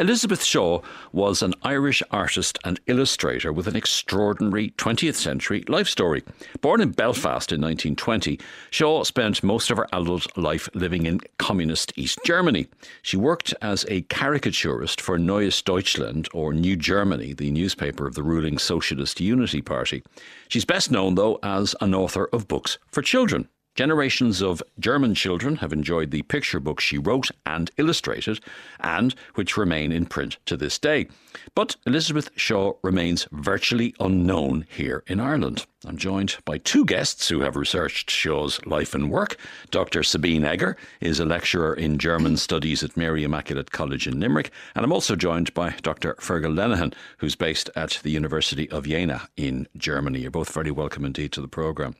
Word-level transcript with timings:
Elizabeth 0.00 0.42
Shaw 0.42 0.80
was 1.12 1.42
an 1.42 1.52
Irish 1.62 2.02
artist 2.10 2.58
and 2.64 2.80
illustrator 2.86 3.52
with 3.52 3.66
an 3.66 3.76
extraordinary 3.76 4.70
20th 4.78 5.16
century 5.16 5.62
life 5.68 5.88
story. 5.88 6.24
Born 6.62 6.80
in 6.80 6.92
Belfast 6.92 7.52
in 7.52 7.60
1920, 7.60 8.40
Shaw 8.70 9.04
spent 9.04 9.42
most 9.42 9.70
of 9.70 9.76
her 9.76 9.86
adult 9.92 10.38
life 10.38 10.70
living 10.72 11.04
in 11.04 11.20
communist 11.38 11.92
East 11.96 12.18
Germany. 12.24 12.66
She 13.02 13.18
worked 13.18 13.52
as 13.60 13.84
a 13.90 14.00
caricaturist 14.02 15.02
for 15.02 15.18
Neues 15.18 15.60
Deutschland, 15.60 16.30
or 16.32 16.54
New 16.54 16.76
Germany, 16.76 17.34
the 17.34 17.50
newspaper 17.50 18.06
of 18.06 18.14
the 18.14 18.22
ruling 18.22 18.56
Socialist 18.56 19.20
Unity 19.20 19.60
Party. 19.60 20.02
She's 20.48 20.64
best 20.64 20.90
known, 20.90 21.14
though, 21.14 21.38
as 21.42 21.76
an 21.82 21.94
author 21.94 22.26
of 22.32 22.48
books 22.48 22.78
for 22.90 23.02
children. 23.02 23.50
Generations 23.76 24.42
of 24.42 24.62
German 24.78 25.14
children 25.14 25.56
have 25.56 25.72
enjoyed 25.72 26.10
the 26.10 26.22
picture 26.22 26.60
books 26.60 26.82
she 26.82 26.98
wrote 26.98 27.30
and 27.46 27.70
illustrated, 27.76 28.40
and 28.80 29.14
which 29.36 29.56
remain 29.56 29.92
in 29.92 30.06
print 30.06 30.38
to 30.46 30.56
this 30.56 30.78
day. 30.78 31.06
But 31.54 31.76
Elizabeth 31.86 32.30
Shaw 32.34 32.74
remains 32.82 33.28
virtually 33.30 33.94
unknown 34.00 34.66
here 34.68 35.04
in 35.06 35.20
Ireland. 35.20 35.66
I'm 35.86 35.96
joined 35.96 36.36
by 36.44 36.58
two 36.58 36.84
guests 36.84 37.28
who 37.28 37.40
have 37.40 37.56
researched 37.56 38.10
Shaw's 38.10 38.60
life 38.66 38.94
and 38.94 39.10
work. 39.10 39.36
Dr. 39.70 40.02
Sabine 40.02 40.44
Egger 40.44 40.76
is 41.00 41.20
a 41.20 41.24
lecturer 41.24 41.72
in 41.72 41.98
German 41.98 42.36
studies 42.36 42.82
at 42.82 42.96
Mary 42.96 43.22
Immaculate 43.22 43.70
College 43.70 44.06
in 44.06 44.18
Limerick, 44.20 44.50
and 44.74 44.84
I'm 44.84 44.92
also 44.92 45.14
joined 45.16 45.54
by 45.54 45.70
Dr. 45.80 46.16
Fergal 46.20 46.54
Lenehan, 46.54 46.92
who's 47.18 47.36
based 47.36 47.70
at 47.76 48.00
the 48.02 48.10
University 48.10 48.68
of 48.70 48.84
Jena 48.84 49.28
in 49.36 49.68
Germany. 49.76 50.20
You're 50.20 50.30
both 50.32 50.52
very 50.52 50.72
welcome 50.72 51.04
indeed 51.04 51.32
to 51.32 51.40
the 51.40 51.48
programme. 51.48 51.94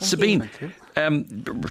Sabine, 0.00 0.50
um, 0.96 1.24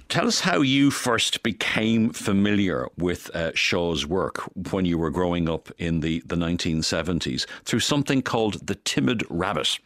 tell 0.08 0.26
us 0.26 0.40
how 0.40 0.60
you 0.60 0.90
first 0.90 1.42
became 1.42 2.10
familiar 2.10 2.88
with 2.96 3.34
uh, 3.34 3.52
Shaw's 3.54 4.06
work 4.06 4.42
when 4.70 4.84
you 4.84 4.98
were 4.98 5.10
growing 5.10 5.48
up 5.48 5.70
in 5.78 6.00
the, 6.00 6.22
the 6.26 6.36
1970s 6.36 7.46
through 7.64 7.80
something 7.80 8.22
called 8.22 8.66
The 8.66 8.74
Timid 8.76 9.24
Rabbit. 9.28 9.78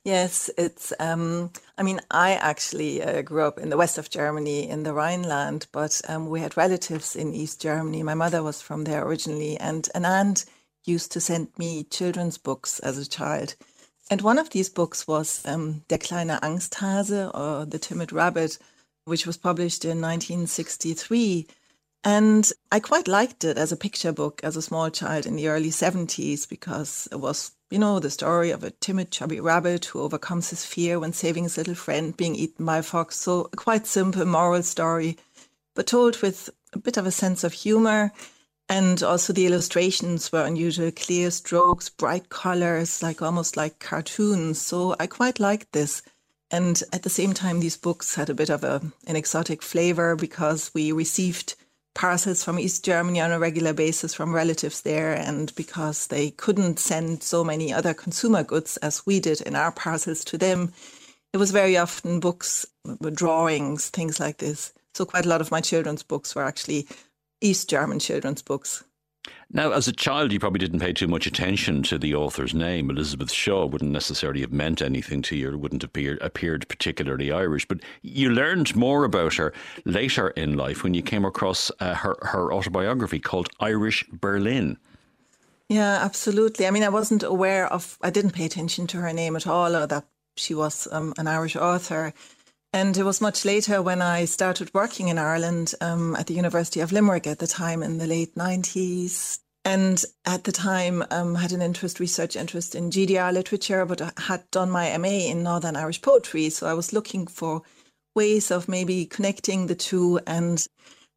Yes, 0.04 0.50
it's. 0.58 0.92
Um, 0.98 1.52
I 1.78 1.84
mean, 1.84 2.00
I 2.10 2.32
actually 2.32 3.02
uh, 3.02 3.22
grew 3.22 3.46
up 3.46 3.60
in 3.60 3.70
the 3.70 3.76
west 3.76 3.98
of 3.98 4.10
Germany, 4.10 4.68
in 4.68 4.82
the 4.82 4.92
Rhineland, 4.92 5.68
but 5.70 6.00
um, 6.08 6.28
we 6.28 6.40
had 6.40 6.56
relatives 6.56 7.14
in 7.14 7.32
East 7.32 7.60
Germany. 7.60 8.02
My 8.02 8.14
mother 8.14 8.42
was 8.42 8.60
from 8.60 8.82
there 8.82 9.06
originally, 9.06 9.56
and 9.58 9.88
an 9.94 10.04
aunt 10.04 10.44
used 10.84 11.12
to 11.12 11.20
send 11.20 11.56
me 11.56 11.84
children's 11.84 12.36
books 12.36 12.80
as 12.80 12.98
a 12.98 13.08
child. 13.08 13.54
And 14.10 14.20
one 14.20 14.38
of 14.38 14.50
these 14.50 14.68
books 14.68 15.06
was 15.06 15.42
um, 15.46 15.84
Der 15.88 15.98
kleine 15.98 16.38
Angsthase 16.40 17.30
or 17.34 17.64
The 17.64 17.78
Timid 17.78 18.12
Rabbit, 18.12 18.58
which 19.04 19.26
was 19.26 19.36
published 19.36 19.84
in 19.84 20.00
1963. 20.00 21.46
And 22.04 22.50
I 22.72 22.80
quite 22.80 23.06
liked 23.06 23.44
it 23.44 23.56
as 23.56 23.70
a 23.70 23.76
picture 23.76 24.12
book 24.12 24.40
as 24.42 24.56
a 24.56 24.62
small 24.62 24.90
child 24.90 25.24
in 25.24 25.36
the 25.36 25.48
early 25.48 25.70
70s 25.70 26.48
because 26.48 27.08
it 27.12 27.16
was, 27.16 27.52
you 27.70 27.78
know, 27.78 28.00
the 28.00 28.10
story 28.10 28.50
of 28.50 28.64
a 28.64 28.72
timid, 28.72 29.12
chubby 29.12 29.38
rabbit 29.38 29.84
who 29.84 30.00
overcomes 30.00 30.50
his 30.50 30.64
fear 30.64 30.98
when 30.98 31.12
saving 31.12 31.44
his 31.44 31.56
little 31.56 31.76
friend 31.76 32.16
being 32.16 32.34
eaten 32.34 32.66
by 32.66 32.78
a 32.78 32.82
fox. 32.82 33.16
So, 33.16 33.48
a 33.52 33.56
quite 33.56 33.86
simple 33.86 34.24
moral 34.24 34.64
story, 34.64 35.16
but 35.74 35.86
told 35.86 36.20
with 36.22 36.50
a 36.72 36.78
bit 36.78 36.96
of 36.96 37.06
a 37.06 37.12
sense 37.12 37.44
of 37.44 37.52
humor 37.52 38.12
and 38.72 39.02
also 39.02 39.34
the 39.34 39.44
illustrations 39.44 40.32
were 40.32 40.46
unusual, 40.46 40.90
clear 40.92 41.30
strokes, 41.30 41.90
bright 41.90 42.30
colors, 42.30 43.02
like 43.02 43.20
almost 43.20 43.54
like 43.54 43.80
cartoons. 43.80 44.62
So 44.62 44.96
I 44.98 45.06
quite 45.06 45.38
liked 45.38 45.72
this. 45.72 46.00
And 46.50 46.82
at 46.90 47.02
the 47.02 47.10
same 47.10 47.34
time, 47.34 47.60
these 47.60 47.76
books 47.76 48.14
had 48.14 48.30
a 48.30 48.34
bit 48.34 48.48
of 48.48 48.64
a, 48.64 48.80
an 49.06 49.14
exotic 49.14 49.62
flavor 49.62 50.16
because 50.16 50.70
we 50.72 50.90
received 50.90 51.54
parcels 51.92 52.42
from 52.42 52.58
East 52.58 52.82
Germany 52.82 53.20
on 53.20 53.30
a 53.30 53.38
regular 53.38 53.74
basis 53.74 54.14
from 54.14 54.34
relatives 54.34 54.80
there. 54.80 55.12
And 55.12 55.54
because 55.54 56.06
they 56.06 56.30
couldn't 56.30 56.78
send 56.78 57.22
so 57.22 57.44
many 57.44 57.74
other 57.74 57.92
consumer 57.92 58.42
goods 58.42 58.78
as 58.78 59.04
we 59.04 59.20
did 59.20 59.42
in 59.42 59.54
our 59.54 59.72
parcels 59.72 60.24
to 60.24 60.38
them, 60.38 60.72
it 61.34 61.36
was 61.36 61.50
very 61.50 61.76
often 61.76 62.20
books, 62.20 62.64
drawings, 63.12 63.90
things 63.90 64.18
like 64.18 64.38
this. 64.38 64.72
So 64.94 65.04
quite 65.04 65.26
a 65.26 65.28
lot 65.28 65.42
of 65.42 65.50
my 65.50 65.60
children's 65.60 66.02
books 66.02 66.34
were 66.34 66.44
actually 66.44 66.86
East 67.42 67.68
German 67.68 67.98
children's 67.98 68.42
books. 68.42 68.84
Now, 69.54 69.72
as 69.72 69.86
a 69.86 69.92
child, 69.92 70.32
you 70.32 70.40
probably 70.40 70.58
didn't 70.58 70.80
pay 70.80 70.92
too 70.92 71.06
much 71.06 71.26
attention 71.26 71.82
to 71.84 71.98
the 71.98 72.14
author's 72.14 72.54
name. 72.54 72.88
Elizabeth 72.88 73.30
Shaw 73.30 73.66
wouldn't 73.66 73.92
necessarily 73.92 74.40
have 74.40 74.52
meant 74.52 74.80
anything 74.80 75.20
to 75.22 75.36
you, 75.36 75.50
or 75.50 75.58
wouldn't 75.58 75.84
appear, 75.84 76.18
appeared, 76.22 76.66
particularly 76.68 77.30
Irish. 77.30 77.68
But 77.68 77.80
you 78.00 78.30
learned 78.30 78.74
more 78.74 79.04
about 79.04 79.34
her 79.34 79.52
later 79.84 80.28
in 80.30 80.56
life 80.56 80.82
when 80.82 80.94
you 80.94 81.02
came 81.02 81.24
across 81.24 81.70
uh, 81.80 81.94
her, 81.94 82.16
her 82.22 82.52
autobiography 82.52 83.20
called 83.20 83.50
Irish 83.60 84.04
Berlin. 84.10 84.78
Yeah, 85.68 85.98
absolutely. 86.02 86.66
I 86.66 86.70
mean, 86.70 86.82
I 86.82 86.88
wasn't 86.88 87.22
aware 87.22 87.70
of, 87.70 87.98
I 88.02 88.10
didn't 88.10 88.32
pay 88.32 88.46
attention 88.46 88.86
to 88.88 88.98
her 88.98 89.12
name 89.12 89.36
at 89.36 89.46
all, 89.46 89.76
or 89.76 89.86
that 89.86 90.06
she 90.36 90.54
was 90.54 90.88
um, 90.90 91.12
an 91.18 91.26
Irish 91.26 91.56
author. 91.56 92.14
And 92.72 92.96
it 92.96 93.04
was 93.04 93.20
much 93.20 93.44
later 93.44 93.82
when 93.82 94.00
I 94.00 94.24
started 94.24 94.72
working 94.72 95.08
in 95.08 95.18
Ireland 95.18 95.74
um, 95.82 96.16
at 96.16 96.26
the 96.26 96.34
University 96.34 96.80
of 96.80 96.90
Limerick 96.90 97.26
at 97.26 97.38
the 97.38 97.46
time 97.46 97.82
in 97.82 97.98
the 97.98 98.06
late 98.06 98.34
90s. 98.34 99.40
And 99.64 100.02
at 100.24 100.44
the 100.44 100.52
time, 100.52 101.04
um, 101.10 101.34
had 101.34 101.52
an 101.52 101.62
interest, 101.62 102.00
research 102.00 102.34
interest 102.34 102.74
in 102.74 102.90
GDR 102.90 103.32
literature, 103.32 103.84
but 103.84 104.00
I 104.00 104.10
had 104.16 104.50
done 104.50 104.70
my 104.70 104.96
MA 104.96 105.28
in 105.30 105.42
Northern 105.42 105.76
Irish 105.76 106.00
poetry. 106.00 106.48
So 106.48 106.66
I 106.66 106.72
was 106.72 106.92
looking 106.92 107.26
for 107.26 107.62
ways 108.16 108.50
of 108.50 108.68
maybe 108.68 109.04
connecting 109.04 109.66
the 109.66 109.74
two. 109.74 110.18
And 110.26 110.66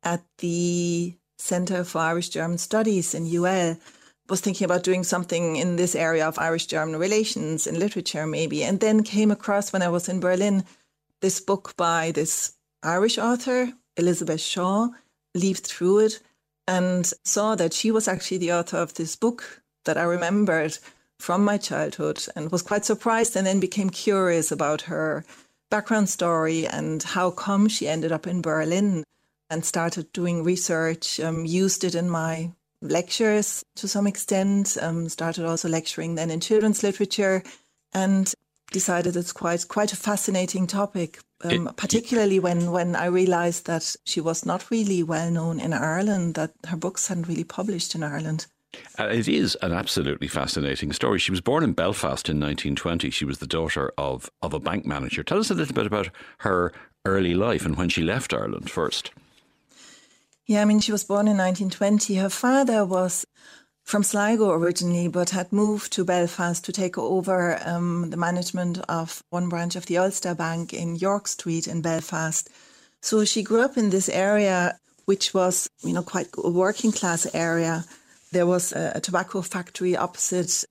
at 0.03 0.23
the 0.39 1.16
Center 1.37 1.83
for 1.83 1.99
Irish 1.99 2.29
German 2.29 2.57
Studies 2.57 3.13
in 3.13 3.25
UL, 3.25 3.77
was 4.27 4.41
thinking 4.41 4.66
about 4.66 4.83
doing 4.83 5.03
something 5.03 5.55
in 5.55 5.75
this 5.75 5.95
area 5.95 6.27
of 6.27 6.39
Irish 6.39 6.66
German 6.66 6.99
relations 6.99 7.67
in 7.67 7.79
literature, 7.79 8.25
maybe. 8.25 8.63
And 8.63 8.79
then 8.79 9.03
came 9.03 9.31
across 9.31 9.72
when 9.72 9.81
I 9.81 9.89
was 9.89 10.09
in 10.09 10.19
Berlin 10.19 10.66
this 11.25 11.39
book 11.39 11.75
by 11.75 12.11
this 12.11 12.53
Irish 12.83 13.17
author, 13.17 13.73
Elizabeth 13.97 14.39
Shaw, 14.39 14.89
leafed 15.33 15.65
through 15.65 15.97
it 16.05 16.19
and 16.67 17.11
saw 17.23 17.55
that 17.55 17.73
she 17.73 17.89
was 17.89 18.07
actually 18.07 18.37
the 18.37 18.53
author 18.53 18.77
of 18.77 18.93
this 18.93 19.15
book 19.15 19.63
that 19.85 19.97
I 19.97 20.03
remembered 20.03 20.77
from 21.17 21.43
my 21.43 21.57
childhood 21.57 22.23
and 22.35 22.51
was 22.51 22.61
quite 22.61 22.85
surprised 22.85 23.35
and 23.35 23.47
then 23.47 23.59
became 23.59 23.89
curious 23.89 24.51
about 24.51 24.83
her 24.83 25.25
background 25.71 26.09
story 26.09 26.67
and 26.67 27.01
how 27.01 27.31
come 27.31 27.69
she 27.69 27.87
ended 27.87 28.11
up 28.11 28.27
in 28.27 28.43
Berlin 28.43 29.03
and 29.49 29.65
started 29.65 30.13
doing 30.13 30.43
research, 30.43 31.19
um, 31.19 31.43
used 31.43 31.83
it 31.83 31.95
in 31.95 32.07
my 32.07 32.51
lectures 32.83 33.63
to 33.77 33.87
some 33.87 34.05
extent, 34.05 34.77
um, 34.79 35.09
started 35.09 35.43
also 35.43 35.69
lecturing 35.69 36.13
then 36.13 36.29
in 36.29 36.39
children's 36.39 36.83
literature. 36.83 37.41
And 37.93 38.31
decided 38.75 39.15
it's 39.15 39.31
quite 39.31 39.65
quite 39.69 39.93
a 39.93 40.03
fascinating 40.09 40.67
topic, 40.67 41.19
um, 41.45 41.67
it, 41.67 41.77
particularly 41.77 42.39
when 42.39 42.71
when 42.71 42.93
I 42.93 43.05
realized 43.05 43.65
that 43.67 43.95
she 44.03 44.19
was 44.19 44.45
not 44.45 44.69
really 44.69 45.01
well 45.01 45.31
known 45.31 45.61
in 45.61 45.71
Ireland, 45.71 46.35
that 46.35 46.51
her 46.67 46.75
books 46.77 47.07
hadn't 47.07 47.29
really 47.29 47.45
published 47.45 47.95
in 47.95 48.03
Ireland. 48.03 48.47
Uh, 48.99 49.07
it 49.07 49.29
is 49.29 49.57
an 49.61 49.71
absolutely 49.71 50.27
fascinating 50.27 50.91
story. 50.91 51.19
She 51.19 51.31
was 51.31 51.39
born 51.39 51.63
in 51.63 51.71
Belfast 51.73 52.27
in 52.27 52.37
1920. 52.37 53.09
She 53.09 53.23
was 53.23 53.37
the 53.37 53.47
daughter 53.47 53.93
of, 53.97 54.29
of 54.41 54.53
a 54.53 54.59
bank 54.59 54.85
manager. 54.85 55.23
Tell 55.23 55.39
us 55.39 55.49
a 55.49 55.53
little 55.53 55.73
bit 55.73 55.87
about 55.87 56.09
her 56.39 56.73
early 57.05 57.33
life 57.33 57.65
and 57.65 57.77
when 57.77 57.87
she 57.87 58.03
left 58.03 58.33
Ireland 58.33 58.69
first. 58.69 59.11
Yeah, 60.45 60.61
I 60.61 60.65
mean, 60.65 60.81
she 60.81 60.91
was 60.91 61.05
born 61.05 61.27
in 61.27 61.37
1920. 61.37 62.15
Her 62.15 62.29
father 62.29 62.83
was 62.83 63.25
from 63.85 64.01
Sligo 64.01 64.50
originally, 64.51 65.07
but 65.07 65.29
had 65.29 65.53
moved 65.53 65.94
to 65.94 66.03
Belfast 66.03 66.66
to 66.66 66.72
take 66.72 66.97
over 66.97 67.59
um, 67.63 68.09
the 68.09 68.18
management 68.18 68.79
of 68.90 69.23
one 69.29 69.47
branch 69.47 69.75
of 69.75 69.85
the 69.85 70.00
Ulster 70.00 70.34
Bank 70.34 70.73
in 70.73 70.96
York 70.96 71.28
Street 71.28 71.68
in 71.68 71.81
Belfast. 71.81 72.50
So 73.01 73.23
she 73.25 73.44
grew 73.44 73.62
up 73.62 73.78
in 73.78 73.91
this 73.91 74.09
area, 74.09 74.79
which 75.06 75.35
was, 75.35 75.69
you 75.84 75.94
know, 75.94 76.01
quite 76.01 76.29
a 76.44 76.50
working 76.50 76.91
class 76.91 77.28
area. 77.35 77.85
There 78.31 78.47
was 78.47 78.73
a, 78.73 78.94
a 78.96 79.01
tobacco 79.01 79.43
factory 79.43 79.96
opposite. 79.96 80.66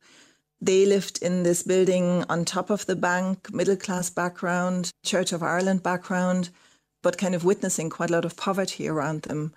They 0.60 0.84
lived 0.84 1.22
in 1.22 1.44
this 1.44 1.62
building 1.62 2.24
on 2.28 2.44
top 2.44 2.68
of 2.68 2.84
the 2.86 2.96
bank, 2.96 3.54
middle 3.54 3.76
class 3.76 4.10
background, 4.10 4.90
Church 5.04 5.32
of 5.32 5.42
Ireland 5.42 5.84
background, 5.84 6.50
but 7.00 7.16
kind 7.16 7.36
of 7.36 7.44
witnessing 7.44 7.90
quite 7.90 8.10
a 8.10 8.14
lot 8.14 8.24
of 8.24 8.36
poverty 8.36 8.88
around 8.88 9.22
them. 9.22 9.52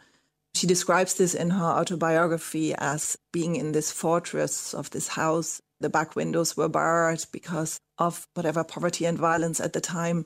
She 0.55 0.67
describes 0.67 1.13
this 1.13 1.35
in 1.35 1.51
her 1.51 1.65
autobiography 1.65 2.73
as 2.73 3.17
being 3.31 3.55
in 3.55 3.73
this 3.73 3.91
fortress 3.91 4.73
of 4.73 4.89
this 4.89 5.09
house. 5.09 5.61
The 5.79 5.89
back 5.89 6.15
windows 6.15 6.57
were 6.57 6.69
barred 6.69 7.25
because 7.31 7.79
of 7.99 8.27
whatever 8.33 8.63
poverty 8.63 9.05
and 9.05 9.17
violence 9.17 9.59
at 9.59 9.73
the 9.73 9.81
time. 9.81 10.25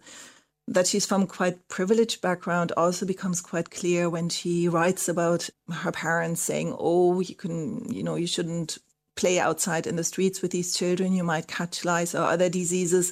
That 0.67 0.87
she's 0.87 1.05
from 1.05 1.27
quite 1.27 1.67
privileged 1.67 2.21
background 2.21 2.71
also 2.77 3.05
becomes 3.05 3.41
quite 3.41 3.71
clear 3.71 4.09
when 4.09 4.29
she 4.29 4.69
writes 4.69 5.09
about 5.09 5.49
her 5.69 5.91
parents 5.91 6.41
saying, 6.41 6.73
"Oh, 6.79 7.19
you 7.19 7.35
can, 7.35 7.91
you 7.91 8.03
know, 8.03 8.15
you 8.15 8.27
shouldn't 8.27 8.77
play 9.17 9.37
outside 9.39 9.85
in 9.85 9.97
the 9.97 10.03
streets 10.03 10.41
with 10.41 10.51
these 10.51 10.73
children. 10.73 11.13
You 11.13 11.23
might 11.25 11.47
catch 11.47 11.83
lice 11.83 12.15
or 12.15 12.23
other 12.23 12.47
diseases." 12.47 13.11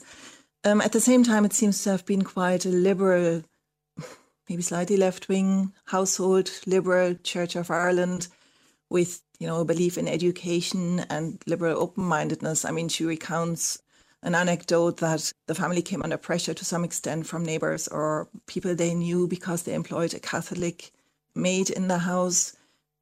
Um, 0.63 0.79
at 0.79 0.91
the 0.91 1.01
same 1.01 1.23
time, 1.23 1.43
it 1.43 1.53
seems 1.53 1.83
to 1.83 1.89
have 1.91 2.05
been 2.05 2.21
quite 2.21 2.65
a 2.65 2.69
liberal 2.69 3.43
maybe 4.49 4.61
slightly 4.63 4.97
left 4.97 5.29
wing 5.29 5.71
household, 5.85 6.51
liberal 6.65 7.13
Church 7.23 7.55
of 7.55 7.69
Ireland, 7.69 8.27
with, 8.89 9.21
you 9.39 9.47
know, 9.47 9.61
a 9.61 9.65
belief 9.65 9.97
in 9.97 10.07
education 10.07 11.05
and 11.09 11.41
liberal 11.45 11.79
open 11.79 12.03
mindedness. 12.03 12.65
I 12.65 12.71
mean, 12.71 12.89
she 12.89 13.05
recounts 13.05 13.79
an 14.23 14.35
anecdote 14.35 14.97
that 14.97 15.31
the 15.47 15.55
family 15.55 15.81
came 15.81 16.01
under 16.01 16.17
pressure 16.17 16.53
to 16.53 16.65
some 16.65 16.83
extent 16.83 17.25
from 17.25 17.45
neighbors 17.45 17.87
or 17.87 18.27
people 18.47 18.75
they 18.75 18.93
knew 18.93 19.27
because 19.27 19.63
they 19.63 19.73
employed 19.73 20.13
a 20.13 20.19
Catholic 20.19 20.91
maid 21.35 21.69
in 21.69 21.87
the 21.87 21.99
house. 21.99 22.55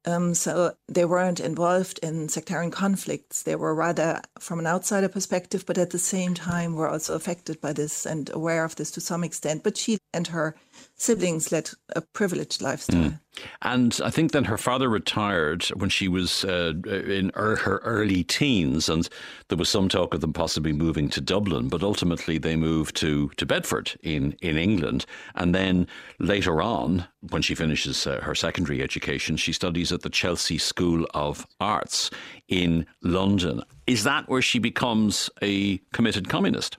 Um, 0.04 0.32
so 0.34 0.74
they 0.86 1.04
weren't 1.04 1.40
involved 1.40 1.98
in 2.02 2.28
sectarian 2.28 2.70
conflicts. 2.70 3.42
They 3.42 3.56
were 3.56 3.74
rather 3.74 4.22
from 4.38 4.58
an 4.58 4.66
outsider 4.66 5.08
perspective, 5.08 5.64
but 5.66 5.76
at 5.76 5.90
the 5.90 5.98
same 5.98 6.34
time 6.34 6.76
were 6.76 6.88
also 6.88 7.14
affected 7.14 7.60
by 7.60 7.72
this 7.72 8.06
and 8.06 8.30
aware 8.32 8.64
of 8.64 8.76
this 8.76 8.90
to 8.92 9.00
some 9.00 9.24
extent. 9.24 9.64
But 9.64 9.76
she 9.76 9.98
and 10.14 10.28
her 10.28 10.54
siblings 10.96 11.52
led 11.52 11.70
a 11.94 12.00
privileged 12.00 12.60
lifestyle. 12.60 13.10
Mm. 13.10 13.20
And 13.62 14.00
I 14.04 14.10
think 14.10 14.32
then 14.32 14.44
her 14.44 14.58
father 14.58 14.88
retired 14.88 15.64
when 15.66 15.90
she 15.90 16.08
was 16.08 16.44
uh, 16.44 16.72
in 16.86 17.30
er, 17.36 17.56
her 17.56 17.78
early 17.78 18.24
teens, 18.24 18.88
and 18.88 19.08
there 19.48 19.58
was 19.58 19.68
some 19.68 19.88
talk 19.88 20.12
of 20.12 20.20
them 20.20 20.32
possibly 20.32 20.72
moving 20.72 21.08
to 21.10 21.20
Dublin, 21.20 21.68
but 21.68 21.82
ultimately 21.82 22.38
they 22.38 22.56
moved 22.56 22.96
to, 22.96 23.28
to 23.36 23.46
Bedford 23.46 23.92
in, 24.02 24.32
in 24.42 24.56
England. 24.56 25.06
And 25.36 25.54
then 25.54 25.86
later 26.18 26.60
on, 26.60 27.06
when 27.30 27.42
she 27.42 27.54
finishes 27.54 28.06
uh, 28.06 28.20
her 28.22 28.34
secondary 28.34 28.82
education, 28.82 29.36
she 29.36 29.52
studies 29.52 29.92
at 29.92 30.02
the 30.02 30.10
Chelsea 30.10 30.58
School 30.58 31.06
of 31.14 31.46
Arts 31.60 32.10
in 32.48 32.86
London. 33.02 33.62
Is 33.86 34.04
that 34.04 34.28
where 34.28 34.42
she 34.42 34.58
becomes 34.58 35.30
a 35.42 35.78
committed 35.92 36.28
communist? 36.28 36.76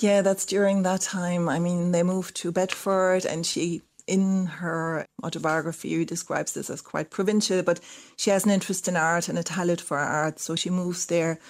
Yeah, 0.00 0.22
that's 0.22 0.46
during 0.46 0.82
that 0.82 1.00
time. 1.00 1.48
I 1.48 1.58
mean, 1.58 1.90
they 1.90 2.04
moved 2.04 2.36
to 2.36 2.52
Bedford, 2.52 3.26
and 3.26 3.44
she, 3.44 3.82
in 4.06 4.46
her 4.46 5.06
autobiography, 5.24 6.04
describes 6.04 6.52
this 6.52 6.70
as 6.70 6.80
quite 6.80 7.10
provincial, 7.10 7.62
but 7.62 7.80
she 8.16 8.30
has 8.30 8.44
an 8.44 8.52
interest 8.52 8.86
in 8.86 8.96
art 8.96 9.28
and 9.28 9.38
a 9.38 9.42
talent 9.42 9.80
for 9.80 9.98
art. 9.98 10.38
So 10.38 10.54
she 10.54 10.70
moves 10.70 11.06
there 11.06 11.40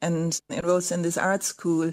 and 0.00 0.38
enrolls 0.50 0.92
in 0.92 1.02
this 1.02 1.18
art 1.18 1.42
school. 1.42 1.90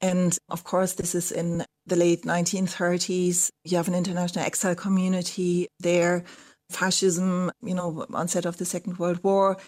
And 0.00 0.36
of 0.48 0.64
course, 0.64 0.94
this 0.94 1.14
is 1.14 1.30
in 1.30 1.64
the 1.86 1.96
late 1.96 2.22
1930s. 2.22 3.50
You 3.64 3.76
have 3.76 3.86
an 3.88 3.94
international 3.94 4.44
exile 4.44 4.74
community 4.74 5.68
there, 5.78 6.24
fascism, 6.70 7.52
you 7.62 7.74
know, 7.74 8.04
onset 8.12 8.46
of 8.46 8.56
the 8.56 8.64
Second 8.64 8.98
World 8.98 9.22
War. 9.22 9.58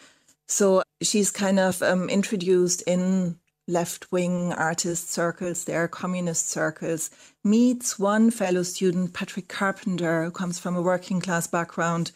So 0.49 0.83
she's 1.03 1.31
kind 1.31 1.61
of 1.61 1.81
um, 1.83 2.09
introduced 2.09 2.83
in 2.83 3.39
left 3.67 4.11
wing 4.13 4.53
artist 4.53 5.11
circles, 5.11 5.65
there 5.65 5.83
are 5.83 5.89
communist 5.89 6.49
circles, 6.49 7.11
meets 7.43 7.99
one 7.99 8.31
fellow 8.31 8.63
student, 8.63 9.15
Patrick 9.15 9.49
Carpenter, 9.49 10.25
who 10.25 10.31
comes 10.31 10.59
from 10.59 10.77
a 10.77 10.83
working 10.83 11.21
class 11.21 11.47
background 11.47 12.13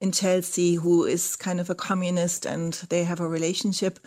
in 0.00 0.12
Chelsea, 0.12 0.74
who 0.74 1.04
is 1.04 1.36
kind 1.36 1.60
of 1.60 1.70
a 1.70 1.74
communist, 1.74 2.46
and 2.46 2.74
they 2.88 3.04
have 3.04 3.20
a 3.20 3.28
relationship. 3.28 3.98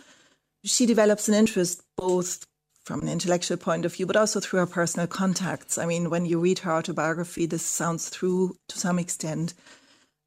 She 0.64 0.86
develops 0.86 1.28
an 1.28 1.34
interest 1.34 1.82
both 1.96 2.44
from 2.84 3.02
an 3.02 3.08
intellectual 3.08 3.56
point 3.56 3.84
of 3.84 3.94
view, 3.94 4.06
but 4.06 4.16
also 4.16 4.40
through 4.40 4.60
her 4.60 4.66
personal 4.66 5.06
contacts. 5.06 5.78
I 5.78 5.86
mean, 5.86 6.10
when 6.10 6.26
you 6.26 6.40
read 6.40 6.60
her 6.60 6.72
autobiography, 6.72 7.46
this 7.46 7.64
sounds 7.64 8.08
through 8.08 8.56
to 8.68 8.78
some 8.78 8.98
extent. 8.98 9.54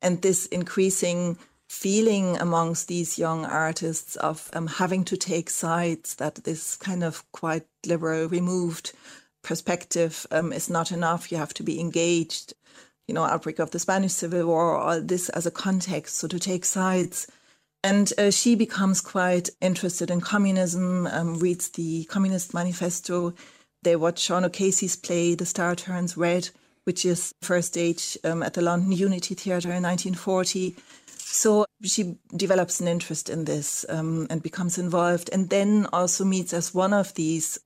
And 0.01 0.21
this 0.21 0.45
increasing 0.47 1.37
feeling 1.73 2.37
amongst 2.37 2.87
these 2.87 3.17
young 3.17 3.45
artists 3.45 4.15
of 4.17 4.49
um, 4.53 4.67
having 4.67 5.03
to 5.03 5.17
take 5.17 5.49
sides, 5.49 6.15
that 6.15 6.35
this 6.43 6.77
kind 6.77 7.03
of 7.03 7.29
quite 7.31 7.65
liberal, 7.85 8.29
removed 8.29 8.93
perspective 9.41 10.25
um, 10.31 10.53
is 10.53 10.69
not 10.69 10.91
enough. 10.91 11.31
You 11.31 11.39
have 11.39 11.53
to 11.55 11.63
be 11.63 11.79
engaged. 11.79 12.53
You 13.07 13.15
know, 13.15 13.23
outbreak 13.23 13.59
of 13.59 13.71
the 13.71 13.79
Spanish 13.79 14.13
Civil 14.13 14.45
War, 14.45 14.77
all 14.77 15.01
this 15.01 15.29
as 15.29 15.45
a 15.45 15.51
context. 15.51 16.15
So 16.17 16.27
to 16.27 16.39
take 16.39 16.63
sides. 16.63 17.27
And 17.83 18.13
uh, 18.17 18.29
she 18.29 18.55
becomes 18.55 19.01
quite 19.01 19.49
interested 19.59 20.09
in 20.09 20.21
communism, 20.21 21.07
um, 21.07 21.39
reads 21.39 21.69
the 21.69 22.05
Communist 22.05 22.53
Manifesto. 22.53 23.33
They 23.81 23.95
watch 23.97 24.19
Sean 24.19 24.45
O'Casey's 24.45 24.95
play, 24.95 25.35
The 25.35 25.45
Star 25.45 25.75
Turns 25.75 26.15
Red, 26.15 26.49
which 26.85 27.03
is 27.03 27.33
first 27.41 27.69
stage 27.69 28.17
um, 28.23 28.43
at 28.43 28.53
the 28.53 28.61
London 28.61 28.91
Unity 28.91 29.33
Theatre 29.35 29.73
in 29.73 29.83
1940. 29.83 30.75
So 31.33 31.65
she 31.81 32.15
develops 32.35 32.79
an 32.79 32.87
interest 32.87 33.27
in 33.27 33.45
this 33.45 33.87
um, 33.89 34.27
and 34.29 34.43
becomes 34.43 34.77
involved, 34.77 35.31
and 35.33 35.49
then 35.49 35.87
also 35.91 36.23
meets 36.23 36.53
as 36.53 36.75
one 36.75 36.93
of 36.93 37.15
these 37.15 37.57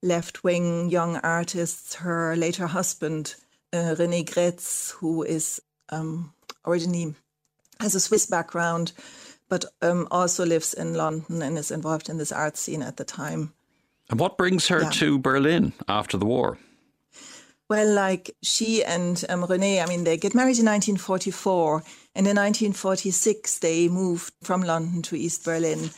left 0.00 0.44
wing 0.44 0.90
young 0.90 1.16
artists 1.16 1.96
her 1.96 2.36
later 2.36 2.68
husband, 2.68 3.34
uh, 3.72 3.96
René 3.98 4.24
Graetz, 4.24 4.92
who 4.92 5.24
is 5.24 5.60
um, 5.88 6.32
originally 6.64 7.16
has 7.80 7.96
a 7.96 8.00
Swiss 8.00 8.26
background, 8.26 8.92
but 9.48 9.64
um, 9.82 10.06
also 10.12 10.46
lives 10.46 10.72
in 10.72 10.94
London 10.94 11.42
and 11.42 11.58
is 11.58 11.72
involved 11.72 12.08
in 12.08 12.18
this 12.18 12.30
art 12.30 12.56
scene 12.56 12.82
at 12.82 12.96
the 12.96 13.04
time. 13.04 13.52
And 14.08 14.20
what 14.20 14.38
brings 14.38 14.68
her 14.68 14.82
yeah. 14.82 14.90
to 14.90 15.18
Berlin 15.18 15.72
after 15.88 16.16
the 16.16 16.26
war? 16.26 16.58
Well, 17.68 17.92
like 17.92 18.30
she 18.42 18.84
and 18.84 19.24
um, 19.28 19.44
I 19.44 19.86
mean, 19.86 20.04
they 20.04 20.16
get 20.16 20.34
married 20.34 20.58
in 20.58 20.66
1944. 20.66 21.82
And 22.14 22.26
in 22.26 22.36
1946, 22.36 23.58
they 23.58 23.88
moved 23.88 24.32
from 24.42 24.62
London 24.62 25.02
to 25.02 25.16
East 25.16 25.44
Berlin. 25.44 25.90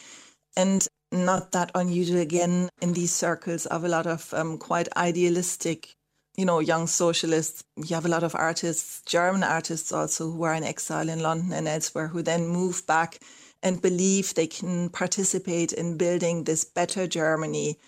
And 0.56 0.86
not 1.12 1.52
that 1.52 1.70
unusual 1.74 2.20
again 2.20 2.70
in 2.80 2.94
these 2.94 3.12
circles 3.12 3.66
of 3.66 3.84
a 3.84 3.88
lot 3.88 4.06
of 4.06 4.32
um, 4.32 4.58
quite 4.58 4.88
idealistic, 4.96 5.94
you 6.36 6.44
know, 6.46 6.60
young 6.60 6.86
socialists. 6.86 7.62
You 7.76 7.94
have 7.94 8.06
a 8.06 8.10
lot 8.10 8.22
of 8.22 8.34
artists, 8.34 9.02
German 9.06 9.42
artists 9.42 9.92
also, 9.92 10.30
who 10.30 10.42
are 10.44 10.54
in 10.54 10.64
exile 10.64 11.08
in 11.08 11.20
London 11.20 11.52
and 11.52 11.68
elsewhere, 11.68 12.08
who 12.08 12.22
then 12.22 12.48
move 12.48 12.86
back 12.86 13.18
and 13.62 13.82
believe 13.82 14.34
they 14.34 14.46
can 14.46 14.88
participate 14.88 15.72
in 15.72 15.98
building 15.98 16.44
this 16.44 16.64
better 16.64 17.06
Germany 17.06 17.78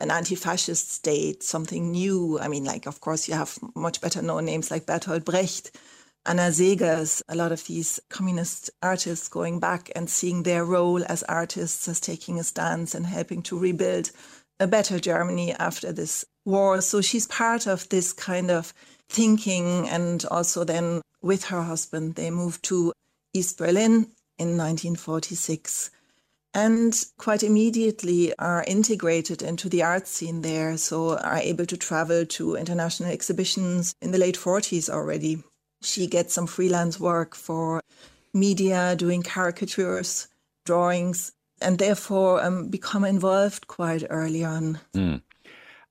an 0.00 0.10
anti-fascist 0.10 0.92
state, 0.92 1.42
something 1.42 1.90
new. 1.90 2.38
I 2.40 2.48
mean, 2.48 2.64
like, 2.64 2.86
of 2.86 3.00
course, 3.00 3.28
you 3.28 3.34
have 3.34 3.58
much 3.74 4.00
better 4.00 4.22
known 4.22 4.44
names 4.44 4.70
like 4.70 4.86
Bertolt 4.86 5.24
Brecht, 5.24 5.70
Anna 6.24 6.52
Seghers, 6.52 7.22
a 7.28 7.34
lot 7.34 7.52
of 7.52 7.64
these 7.66 7.98
communist 8.10 8.70
artists 8.82 9.28
going 9.28 9.60
back 9.60 9.90
and 9.96 10.10
seeing 10.10 10.42
their 10.42 10.64
role 10.64 11.02
as 11.08 11.22
artists 11.22 11.88
as 11.88 12.00
taking 12.00 12.38
a 12.38 12.44
stance 12.44 12.94
and 12.94 13.06
helping 13.06 13.42
to 13.42 13.58
rebuild 13.58 14.10
a 14.60 14.66
better 14.66 14.98
Germany 14.98 15.54
after 15.54 15.90
this 15.90 16.24
war. 16.44 16.80
So 16.80 17.00
she's 17.00 17.26
part 17.26 17.66
of 17.66 17.88
this 17.88 18.12
kind 18.12 18.50
of 18.50 18.74
thinking. 19.08 19.88
And 19.88 20.24
also 20.30 20.64
then 20.64 21.00
with 21.22 21.44
her 21.44 21.62
husband, 21.62 22.16
they 22.16 22.30
moved 22.30 22.62
to 22.64 22.92
East 23.32 23.58
Berlin 23.58 24.12
in 24.38 24.56
1946 24.56 25.90
and 26.54 27.04
quite 27.18 27.42
immediately 27.42 28.34
are 28.38 28.64
integrated 28.66 29.42
into 29.42 29.68
the 29.68 29.82
art 29.82 30.06
scene 30.06 30.42
there. 30.42 30.76
So 30.76 31.18
are 31.18 31.38
able 31.38 31.66
to 31.66 31.76
travel 31.76 32.24
to 32.26 32.56
international 32.56 33.10
exhibitions 33.10 33.94
in 34.00 34.10
the 34.10 34.18
late 34.18 34.36
40s 34.36 34.88
already. 34.88 35.42
She 35.82 36.06
gets 36.06 36.34
some 36.34 36.46
freelance 36.46 36.98
work 36.98 37.34
for 37.34 37.82
media, 38.34 38.96
doing 38.96 39.22
caricatures, 39.22 40.28
drawings, 40.64 41.32
and 41.60 41.78
therefore 41.78 42.42
um, 42.42 42.68
become 42.68 43.04
involved 43.04 43.66
quite 43.66 44.04
early 44.10 44.44
on. 44.44 44.80
Mm. 44.94 45.22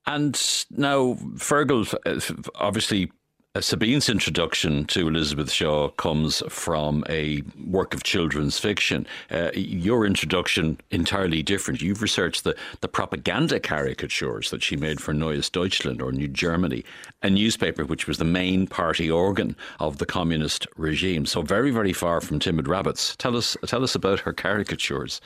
And 0.05 0.65
now, 0.71 1.17
Fergal 1.35 1.93
uh, 2.05 2.49
obviously 2.55 3.11
uh, 3.57 3.61
Sabine's 3.61 4.07
introduction 4.07 4.85
to 4.85 5.07
Elizabeth 5.07 5.51
Shaw 5.51 5.89
comes 5.89 6.43
from 6.47 7.03
a 7.09 7.41
work 7.65 7.95
of 7.95 8.03
children's 8.03 8.59
fiction. 8.59 9.07
Uh, 9.31 9.49
your 9.55 10.05
introduction 10.05 10.79
entirely 10.91 11.41
different. 11.41 11.81
You've 11.81 12.03
researched 12.03 12.43
the, 12.43 12.55
the 12.81 12.87
propaganda 12.87 13.59
caricatures 13.59 14.51
that 14.51 14.61
she 14.61 14.77
made 14.77 15.01
for 15.01 15.11
Neues 15.11 15.49
Deutschland 15.49 16.03
or 16.03 16.11
New 16.11 16.27
Germany, 16.27 16.85
a 17.23 17.31
newspaper 17.31 17.83
which 17.83 18.05
was 18.05 18.19
the 18.19 18.25
main 18.25 18.67
party 18.67 19.09
organ 19.09 19.55
of 19.79 19.97
the 19.97 20.05
communist 20.05 20.67
regime. 20.75 21.25
So 21.25 21.41
very, 21.41 21.71
very 21.71 21.93
far 21.93 22.21
from 22.21 22.37
Timid 22.37 22.67
Rabbits. 22.67 23.15
Tell 23.15 23.35
us, 23.35 23.57
tell 23.65 23.83
us 23.83 23.95
about 23.95 24.19
her 24.19 24.33
caricatures. 24.33 25.19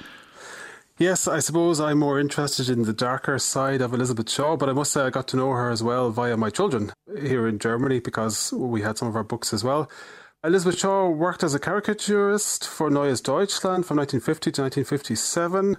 Yes, 1.02 1.28
I 1.28 1.40
suppose 1.40 1.82
I'm 1.82 1.98
more 1.98 2.20
interested 2.20 2.70
in 2.70 2.84
the 2.84 2.94
darker 2.94 3.40
side 3.40 3.82
of 3.82 3.92
Elizabeth 3.92 4.30
Shaw, 4.30 4.56
but 4.56 4.70
I 4.70 4.74
must 4.74 4.92
say 4.92 5.02
I 5.02 5.10
got 5.10 5.28
to 5.30 5.36
know 5.36 5.50
her 5.50 5.72
as 5.72 5.82
well 5.82 6.12
via 6.12 6.38
my 6.38 6.52
children 6.52 6.94
here 7.20 7.48
in 7.48 7.58
Germany 7.58 8.00
because 8.00 8.54
we 8.54 8.84
had 8.84 9.00
some 9.00 9.08
of 9.08 9.16
her 9.16 9.24
books 9.24 9.52
as 9.52 9.64
well. 9.64 9.90
Elizabeth 10.44 10.78
Shaw 10.78 11.10
worked 11.10 11.42
as 11.42 11.56
a 11.56 11.60
caricaturist 11.60 12.68
for 12.68 12.92
Neues 12.92 13.20
Deutschland 13.20 13.88
from 13.88 13.98
1950 13.98 14.52
to 14.52 14.62
1957 14.62 15.78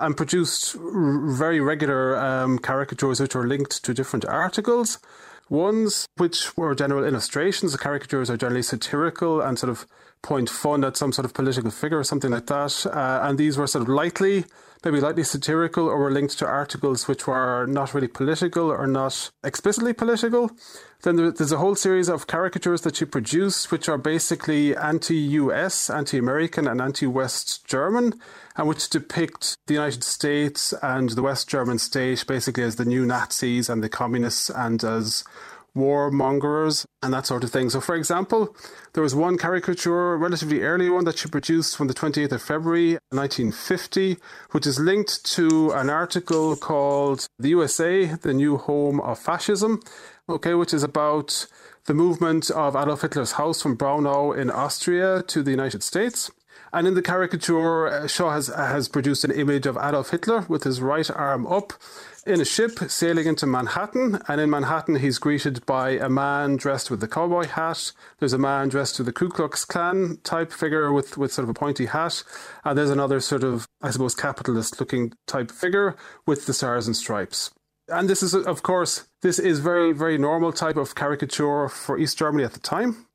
and 0.00 0.16
produced 0.18 0.76
r- 0.76 1.30
very 1.30 1.60
regular 1.60 2.18
um, 2.18 2.58
caricatures 2.58 3.20
which 3.20 3.34
were 3.34 3.46
linked 3.46 3.82
to 3.82 3.94
different 3.94 4.26
articles. 4.26 4.98
Ones 5.48 6.06
which 6.18 6.58
were 6.58 6.74
general 6.74 7.04
illustrations. 7.04 7.72
The 7.72 7.78
caricatures 7.78 8.28
are 8.28 8.36
generally 8.36 8.60
satirical 8.60 9.40
and 9.40 9.58
sort 9.58 9.70
of 9.70 9.86
point 10.22 10.50
fun 10.50 10.84
at 10.84 10.96
some 10.96 11.12
sort 11.12 11.24
of 11.24 11.34
political 11.34 11.70
figure 11.70 11.98
or 11.98 12.04
something 12.04 12.30
like 12.30 12.46
that. 12.46 12.86
Uh, 12.86 13.20
and 13.22 13.38
these 13.38 13.56
were 13.56 13.66
sort 13.66 13.82
of 13.82 13.88
lightly, 13.88 14.44
maybe 14.84 15.00
lightly 15.00 15.24
satirical, 15.24 15.86
or 15.86 15.98
were 15.98 16.10
linked 16.10 16.38
to 16.38 16.46
articles 16.46 17.08
which 17.08 17.26
were 17.26 17.66
not 17.66 17.94
really 17.94 18.08
political 18.08 18.70
or 18.70 18.86
not 18.86 19.30
explicitly 19.44 19.92
political. 19.92 20.50
Then 21.02 21.16
there's 21.16 21.52
a 21.52 21.58
whole 21.58 21.76
series 21.76 22.08
of 22.08 22.26
caricatures 22.26 22.80
that 22.80 22.96
she 22.96 23.04
produced, 23.04 23.70
which 23.70 23.88
are 23.88 23.98
basically 23.98 24.76
anti 24.76 25.16
US, 25.16 25.88
anti 25.90 26.18
American, 26.18 26.66
and 26.66 26.80
anti 26.80 27.06
West 27.06 27.64
German, 27.66 28.14
and 28.56 28.66
which 28.66 28.90
depict 28.90 29.56
the 29.68 29.74
United 29.74 30.02
States 30.02 30.74
and 30.82 31.10
the 31.10 31.22
West 31.22 31.48
German 31.48 31.78
state 31.78 32.26
basically 32.26 32.64
as 32.64 32.76
the 32.76 32.84
new 32.84 33.06
Nazis 33.06 33.68
and 33.68 33.82
the 33.82 33.88
communists 33.88 34.50
and 34.50 34.82
as 34.82 35.22
warmongers 35.76 36.84
and 37.02 37.12
that 37.12 37.26
sort 37.26 37.44
of 37.44 37.50
thing. 37.50 37.70
So, 37.70 37.80
for 37.80 37.94
example, 37.94 38.54
there 38.92 39.02
was 39.02 39.14
one 39.14 39.38
caricature, 39.38 40.16
relatively 40.16 40.62
early 40.62 40.90
one, 40.90 41.04
that 41.04 41.18
she 41.18 41.28
produced 41.28 41.76
from 41.76 41.88
the 41.88 41.94
28th 41.94 42.32
of 42.32 42.42
February 42.42 42.92
1950, 43.10 44.16
which 44.50 44.66
is 44.66 44.80
linked 44.80 45.24
to 45.32 45.70
an 45.72 45.90
article 45.90 46.56
called 46.56 47.26
The 47.38 47.50
USA, 47.50 48.06
the 48.06 48.34
New 48.34 48.56
Home 48.56 49.00
of 49.00 49.18
Fascism, 49.18 49.80
okay, 50.28 50.54
which 50.54 50.74
is 50.74 50.82
about 50.82 51.46
the 51.86 51.94
movement 51.94 52.50
of 52.50 52.76
Adolf 52.76 53.02
Hitler's 53.02 53.32
house 53.32 53.62
from 53.62 53.76
Braunau 53.76 54.36
in 54.36 54.50
Austria 54.50 55.22
to 55.28 55.42
the 55.42 55.50
United 55.50 55.82
States. 55.82 56.30
And 56.72 56.86
in 56.86 56.94
the 56.94 57.02
caricature, 57.02 57.88
uh, 57.88 58.06
Shaw 58.06 58.30
has, 58.30 58.48
has 58.48 58.88
produced 58.88 59.24
an 59.24 59.30
image 59.30 59.64
of 59.64 59.76
Adolf 59.76 60.10
Hitler 60.10 60.44
with 60.48 60.64
his 60.64 60.80
right 60.82 61.10
arm 61.10 61.46
up 61.46 61.72
in 62.28 62.40
a 62.40 62.44
ship 62.44 62.78
sailing 62.88 63.26
into 63.26 63.46
Manhattan. 63.46 64.20
And 64.28 64.40
in 64.40 64.50
Manhattan, 64.50 64.96
he's 64.96 65.18
greeted 65.18 65.64
by 65.66 65.90
a 65.90 66.08
man 66.08 66.56
dressed 66.56 66.90
with 66.90 67.00
the 67.00 67.08
cowboy 67.08 67.46
hat. 67.46 67.92
There's 68.18 68.32
a 68.32 68.38
man 68.38 68.68
dressed 68.68 68.98
with 68.98 69.06
the 69.06 69.12
Ku 69.12 69.28
Klux 69.28 69.64
Klan 69.64 70.18
type 70.24 70.52
figure 70.52 70.92
with, 70.92 71.16
with 71.16 71.32
sort 71.32 71.44
of 71.44 71.50
a 71.50 71.54
pointy 71.54 71.86
hat. 71.86 72.22
And 72.64 72.76
there's 72.76 72.90
another 72.90 73.20
sort 73.20 73.44
of, 73.44 73.66
I 73.80 73.90
suppose, 73.90 74.14
capitalist 74.14 74.78
looking 74.78 75.14
type 75.26 75.50
figure 75.50 75.96
with 76.26 76.46
the 76.46 76.52
stars 76.52 76.86
and 76.86 76.94
stripes. 76.94 77.50
And 77.88 78.08
this 78.08 78.22
is, 78.22 78.34
of 78.34 78.62
course, 78.62 79.08
this 79.22 79.38
is 79.38 79.60
very, 79.60 79.92
very 79.92 80.18
normal 80.18 80.52
type 80.52 80.76
of 80.76 80.94
caricature 80.94 81.68
for 81.68 81.98
East 81.98 82.18
Germany 82.18 82.44
at 82.44 82.52
the 82.52 82.60
time. 82.60 83.06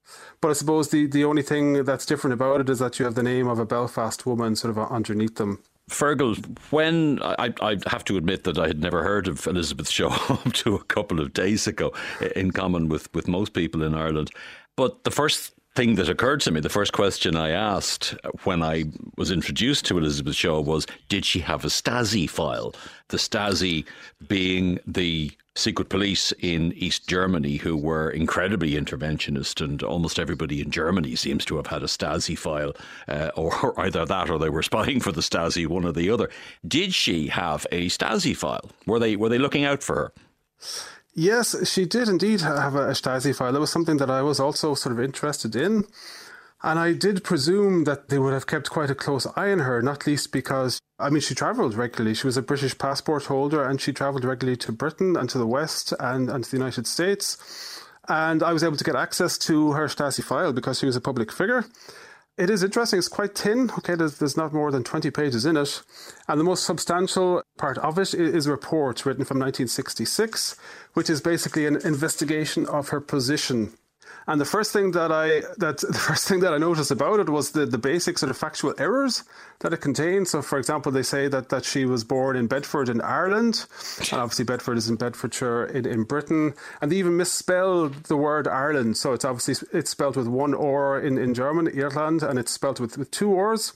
But 0.42 0.50
I 0.50 0.54
suppose 0.54 0.90
the, 0.90 1.06
the 1.06 1.24
only 1.24 1.44
thing 1.44 1.86
that's 1.86 2.06
different 2.06 2.34
about 2.34 2.62
it 2.62 2.70
is 2.70 2.80
that 2.80 3.00
you 3.00 3.06
have 3.06 3.16
the 3.16 3.24
name 3.24 3.48
of 3.48 3.60
a 3.60 3.66
Belfast 3.66 4.26
woman 4.26 4.56
sort 4.56 4.76
of 4.76 4.92
underneath 4.92 5.36
them. 5.36 5.64
Fergal, 5.90 6.38
when 6.72 7.22
I, 7.22 7.54
I 7.62 7.78
have 7.88 8.06
to 8.06 8.18
admit 8.18 8.46
that 8.46 8.58
I 8.58 8.68
had 8.68 8.80
never 8.80 9.04
heard 9.04 9.28
of 9.28 9.46
Elizabeth 9.48 9.90
Shaw 9.90 10.14
up 10.30 10.54
to 10.54 10.76
a 10.76 10.84
couple 10.86 11.20
of 11.20 11.34
days 11.34 11.68
ago, 11.68 11.94
in 12.36 12.52
common 12.52 12.90
with, 12.90 13.14
with 13.14 13.28
most 13.28 13.54
people 13.54 13.84
in 13.84 13.94
Ireland. 13.94 14.32
But 14.76 15.04
the 15.04 15.12
first 15.12 15.54
thing 15.76 15.96
that 15.96 16.10
occurred 16.10 16.42
to 16.42 16.52
me, 16.52 16.60
the 16.60 16.70
first 16.70 16.94
question 16.94 17.36
I 17.36 17.50
asked 17.50 18.16
when 18.44 18.62
I 18.62 18.86
was 19.18 19.32
introduced 19.32 19.86
to 19.86 19.98
Elizabeth 19.98 20.36
Shaw 20.36 20.62
was 20.62 20.86
Did 21.10 21.26
she 21.26 21.40
have 21.40 21.66
a 21.66 21.70
Stasi 21.70 22.30
file? 22.30 22.76
The 23.10 23.18
Stasi 23.18 23.86
being 24.28 24.80
the 24.86 25.32
secret 25.56 25.90
police 25.90 26.32
in 26.40 26.74
East 26.74 27.08
Germany 27.08 27.58
who 27.58 27.78
were 27.78 28.10
incredibly 28.10 28.72
interventionist, 28.72 29.64
and 29.64 29.84
almost 29.84 30.20
everybody 30.20 30.62
in 30.62 30.72
Germany 30.72 31.16
seems 31.16 31.46
to 31.46 31.58
have 31.58 31.68
had 31.68 31.84
a 31.84 31.88
Stasi 31.88 32.38
file, 32.38 32.74
uh, 33.08 33.30
or 33.36 33.80
either 33.80 34.06
that 34.06 34.30
or 34.30 34.40
they 34.40 34.50
were 34.50 34.64
spying 34.64 35.00
for 35.00 35.12
the 35.12 35.22
Stasi, 35.22 35.68
one 35.68 35.86
or 35.86 35.92
the 35.92 36.10
other. 36.10 36.30
Did 36.68 36.94
she 36.94 37.28
have 37.28 37.66
a 37.72 37.88
Stasi 37.88 38.36
file? 38.36 38.70
Were 38.86 39.00
they 39.00 39.16
were 39.16 39.30
they 39.30 39.40
looking 39.40 39.66
out 39.66 39.82
for 39.82 39.96
her? 39.96 40.14
Yes, 41.16 41.70
she 41.70 41.86
did 41.86 42.10
indeed 42.10 42.42
have 42.42 42.76
a 42.76 42.88
Stasi 42.92 43.36
file. 43.36 43.54
That 43.54 43.60
was 43.60 43.72
something 43.72 43.98
that 43.98 44.10
I 44.10 44.24
was 44.24 44.40
also 44.40 44.74
sort 44.74 44.94
of 44.94 45.04
interested 45.04 45.56
in. 45.56 45.86
And 46.64 46.80
I 46.80 46.94
did 46.94 47.24
presume 47.24 47.84
that 47.84 48.10
they 48.10 48.18
would 48.18 48.34
have 48.34 48.48
kept 48.48 48.70
quite 48.70 48.90
a 48.90 48.96
close 48.96 49.28
eye 49.36 49.52
on 49.52 49.60
her, 49.60 49.82
not 49.82 50.08
least 50.08 50.32
because, 50.32 50.80
I 50.98 51.10
mean, 51.10 51.22
she 51.22 51.36
travelled 51.36 51.76
regularly. 51.76 52.16
She 52.16 52.26
was 52.26 52.38
a 52.38 52.42
British 52.42 52.78
passport 52.78 53.26
holder 53.26 53.64
and 53.64 53.80
she 53.80 53.92
travelled 53.92 54.24
regularly 54.24 54.58
to 54.58 54.72
Britain 54.72 55.18
and 55.18 55.30
to 55.30 55.38
the 55.38 55.46
West 55.46 55.94
and, 56.00 56.30
and 56.30 56.44
to 56.44 56.50
the 56.50 56.58
United 56.58 56.88
States. 56.88 57.84
And 58.08 58.42
I 58.42 58.54
was 58.54 58.64
able 58.64 58.78
to 58.78 58.84
get 58.84 58.96
access 58.96 59.38
to 59.40 59.74
her 59.74 59.88
Stasi 59.88 60.24
file 60.24 60.54
because 60.54 60.80
she 60.80 60.86
was 60.86 60.96
a 60.96 61.02
public 61.02 61.32
figure. 61.32 61.66
It 62.36 62.50
is 62.50 62.64
interesting. 62.64 62.98
It's 62.98 63.08
quite 63.08 63.38
thin. 63.38 63.70
Okay, 63.78 63.94
there's, 63.94 64.18
there's 64.18 64.36
not 64.36 64.54
more 64.54 64.72
than 64.72 64.84
20 64.84 65.12
pages 65.12 65.46
in 65.46 65.56
it. 65.56 65.84
And 66.28 66.40
the 66.40 66.44
most 66.44 66.66
substantial 66.66 67.44
part 67.60 67.78
of 67.78 68.00
it 68.00 68.14
is 68.16 68.48
a 68.48 68.52
report 68.52 69.06
written 69.06 69.24
from 69.24 69.38
1966, 69.38 70.56
which 70.94 71.12
is 71.12 71.22
basically 71.22 71.68
an 71.68 71.76
investigation 71.86 72.66
of 72.66 72.90
her 72.90 73.00
position 73.00 73.74
and 74.28 74.40
the 74.40 74.46
first 74.46 74.72
thing 74.72 74.92
that 74.92 75.12
I 75.12 75.42
that 75.58 75.78
the 75.88 75.94
first 75.94 76.28
thing 76.28 76.40
that 76.42 76.54
I 76.54 76.58
noticed 76.58 76.92
about 76.92 77.20
it 77.20 77.30
was 77.30 77.52
the, 77.52 77.66
the 77.66 77.78
basic 77.78 78.18
sort 78.18 78.30
of 78.30 78.38
factual 78.38 78.74
errors 78.78 79.24
that 79.60 79.74
it 79.74 79.78
contained. 79.78 80.28
So, 80.28 80.42
for 80.42 80.58
example, 80.58 80.92
they 80.92 81.04
say 81.04 81.28
that, 81.28 81.50
that 81.50 81.66
she 81.66 81.86
was 81.86 82.04
born 82.04 82.36
in 82.36 82.48
Bedford 82.48 82.90
in 82.90 83.02
Ireland, 83.02 83.66
and 84.12 84.20
obviously 84.20 84.46
Bedford 84.46 84.78
is 84.78 84.90
in 84.90 84.96
Bedfordshire 84.96 85.66
in, 85.66 85.86
in 85.86 86.04
Britain, 86.04 86.54
and 86.82 86.92
they 86.92 86.98
even 86.98 87.18
misspelled 87.18 88.06
the 88.06 88.18
word 88.18 88.48
Ireland. 88.48 88.98
So 88.98 89.14
it's 89.14 89.26
obviously 89.26 89.68
it's 89.72 89.92
spelled 89.92 90.18
with 90.18 90.28
one 90.28 90.54
or 90.54 91.00
in, 91.00 91.18
in 91.18 91.34
German, 91.34 91.68
Ireland, 91.78 92.24
and 92.24 92.38
it's 92.40 92.52
spelled 92.52 92.80
with, 92.80 92.98
with 92.98 93.12
two 93.12 93.32
ors. 93.32 93.74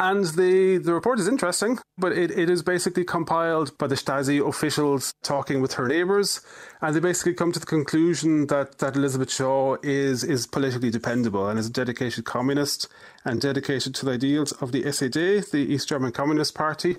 And 0.00 0.26
the, 0.26 0.78
the 0.78 0.94
report 0.94 1.18
is 1.18 1.26
interesting, 1.26 1.80
but 1.96 2.12
it, 2.12 2.30
it 2.30 2.48
is 2.48 2.62
basically 2.62 3.04
compiled 3.04 3.76
by 3.78 3.88
the 3.88 3.96
Stasi 3.96 4.46
officials 4.46 5.12
talking 5.24 5.60
with 5.60 5.74
her 5.74 5.88
neighbours. 5.88 6.40
And 6.80 6.94
they 6.94 7.00
basically 7.00 7.34
come 7.34 7.50
to 7.50 7.58
the 7.58 7.66
conclusion 7.66 8.46
that, 8.46 8.78
that 8.78 8.94
Elizabeth 8.94 9.32
Shaw 9.32 9.76
is, 9.82 10.22
is 10.22 10.46
politically 10.46 10.90
dependable 10.90 11.48
and 11.48 11.58
is 11.58 11.66
a 11.66 11.72
dedicated 11.72 12.24
communist 12.24 12.86
and 13.24 13.40
dedicated 13.40 13.92
to 13.96 14.04
the 14.04 14.12
ideals 14.12 14.52
of 14.52 14.70
the 14.70 14.90
SED, 14.92 15.50
the 15.50 15.66
East 15.68 15.88
German 15.88 16.12
Communist 16.12 16.54
Party, 16.54 16.96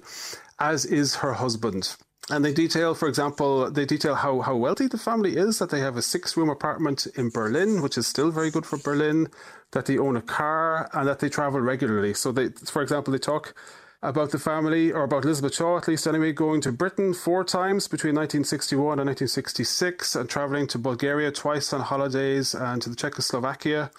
as 0.60 0.84
is 0.84 1.16
her 1.16 1.34
husband. 1.34 1.96
And 2.32 2.46
they 2.46 2.54
detail, 2.54 2.94
for 2.94 3.08
example, 3.08 3.72
they 3.72 3.86
detail 3.86 4.14
how, 4.14 4.42
how 4.42 4.56
wealthy 4.56 4.88
the 4.88 5.00
family 5.00 5.36
is, 5.36 5.58
that 5.58 5.72
they 5.72 5.80
have 5.80 5.98
a 5.98 6.02
six 6.02 6.38
room 6.38 6.50
apartment 6.50 7.08
in 7.16 7.30
Berlin, 7.30 7.82
which 7.82 7.98
is 7.98 8.06
still 8.06 8.30
very 8.30 8.52
good 8.52 8.68
for 8.68 8.78
Berlin, 8.78 9.30
that 9.72 9.88
they 9.88 9.98
own 9.98 10.16
a 10.16 10.22
car, 10.22 10.90
and 10.94 11.08
that 11.08 11.20
they 11.20 11.30
travel 11.30 11.60
regularly. 11.60 12.14
So, 12.14 12.32
they, 12.32 12.50
for 12.50 12.84
example, 12.84 13.12
they 13.12 13.18
talk 13.18 13.56
about 14.04 14.30
the 14.30 14.38
family, 14.38 14.92
or 14.92 15.04
about 15.04 15.26
Elizabeth 15.26 15.56
Shaw 15.56 15.78
at 15.78 15.88
least 15.88 16.08
anyway, 16.08 16.32
going 16.32 16.62
to 16.62 16.72
Britain 16.72 17.14
four 17.14 17.44
times 17.44 17.88
between 17.88 18.16
1961 18.16 19.00
and 19.00 19.08
1966, 19.08 20.16
and 20.16 20.30
travelling 20.30 20.68
to 20.68 20.78
Bulgaria 20.78 21.32
twice 21.32 21.74
on 21.74 21.82
holidays, 21.82 22.54
and 22.54 22.82
to 22.84 22.90
the 22.90 22.96
Czechoslovakia 22.96 23.90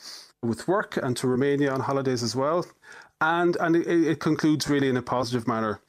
with 0.40 0.68
work, 0.68 0.96
and 0.96 1.16
to 1.16 1.26
Romania 1.26 1.72
on 1.72 1.80
holidays 1.80 2.22
as 2.22 2.36
well. 2.36 2.64
And, 3.20 3.56
and 3.56 3.76
it, 3.76 3.86
it 3.86 4.20
concludes 4.20 4.70
really 4.70 4.88
in 4.88 4.96
a 4.96 5.02
positive 5.02 5.48
manner. 5.48 5.80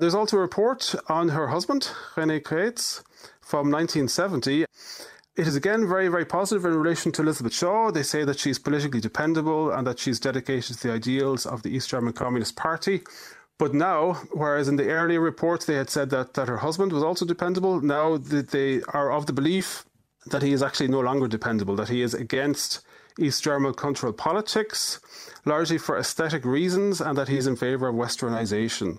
There's 0.00 0.14
also 0.14 0.38
a 0.38 0.40
report 0.40 0.94
on 1.10 1.28
her 1.28 1.48
husband, 1.48 1.90
René 2.14 2.40
Graetz, 2.40 3.02
from 3.42 3.70
1970. 3.70 4.62
It 4.62 5.46
is 5.46 5.54
again 5.54 5.86
very, 5.86 6.08
very 6.08 6.24
positive 6.24 6.64
in 6.64 6.74
relation 6.74 7.12
to 7.12 7.22
Elizabeth 7.22 7.52
Shaw. 7.52 7.90
They 7.90 8.02
say 8.02 8.24
that 8.24 8.38
she's 8.38 8.58
politically 8.58 9.02
dependable 9.02 9.70
and 9.70 9.86
that 9.86 9.98
she's 9.98 10.18
dedicated 10.18 10.78
to 10.78 10.88
the 10.88 10.94
ideals 10.94 11.44
of 11.44 11.62
the 11.62 11.68
East 11.68 11.90
German 11.90 12.14
Communist 12.14 12.56
Party. 12.56 13.02
But 13.58 13.74
now, 13.74 14.14
whereas 14.32 14.68
in 14.68 14.76
the 14.76 14.88
earlier 14.88 15.20
reports 15.20 15.66
they 15.66 15.74
had 15.74 15.90
said 15.90 16.08
that, 16.10 16.32
that 16.32 16.48
her 16.48 16.56
husband 16.56 16.92
was 16.92 17.02
also 17.02 17.26
dependable, 17.26 17.82
now 17.82 18.16
they 18.16 18.80
are 18.94 19.12
of 19.12 19.26
the 19.26 19.34
belief 19.34 19.84
that 20.30 20.40
he 20.40 20.54
is 20.54 20.62
actually 20.62 20.88
no 20.88 21.00
longer 21.00 21.28
dependable, 21.28 21.76
that 21.76 21.90
he 21.90 22.00
is 22.00 22.14
against 22.14 22.80
East 23.18 23.44
German 23.44 23.74
cultural 23.74 24.14
politics, 24.14 24.98
largely 25.44 25.76
for 25.76 25.98
aesthetic 25.98 26.46
reasons, 26.46 27.02
and 27.02 27.18
that 27.18 27.28
he's 27.28 27.46
in 27.46 27.54
favour 27.54 27.88
of 27.88 27.96
westernization. 27.96 28.98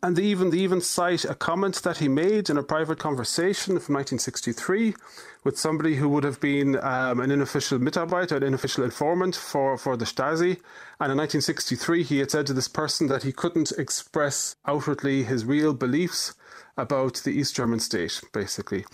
And 0.00 0.14
they 0.14 0.22
even, 0.22 0.50
they 0.50 0.58
even 0.58 0.80
cite 0.80 1.24
a 1.24 1.34
comment 1.34 1.82
that 1.82 1.98
he 1.98 2.06
made 2.06 2.48
in 2.48 2.56
a 2.56 2.62
private 2.62 3.00
conversation 3.00 3.80
from 3.80 3.96
1963 3.96 4.94
with 5.42 5.58
somebody 5.58 5.96
who 5.96 6.08
would 6.08 6.22
have 6.22 6.40
been 6.40 6.76
um, 6.76 7.18
an 7.18 7.32
unofficial 7.32 7.80
Mitarbeiter, 7.80 8.36
an 8.36 8.44
unofficial 8.44 8.84
informant 8.84 9.34
for, 9.34 9.76
for 9.76 9.96
the 9.96 10.04
Stasi. 10.04 10.60
And 11.00 11.10
in 11.10 11.18
1963, 11.18 12.04
he 12.04 12.18
had 12.20 12.30
said 12.30 12.46
to 12.46 12.52
this 12.52 12.68
person 12.68 13.08
that 13.08 13.24
he 13.24 13.32
couldn't 13.32 13.72
express 13.72 14.54
outwardly 14.66 15.24
his 15.24 15.44
real 15.44 15.74
beliefs 15.74 16.34
about 16.78 17.16
the 17.24 17.32
East 17.32 17.56
German 17.56 17.80
state, 17.80 18.22
basically. 18.32 18.84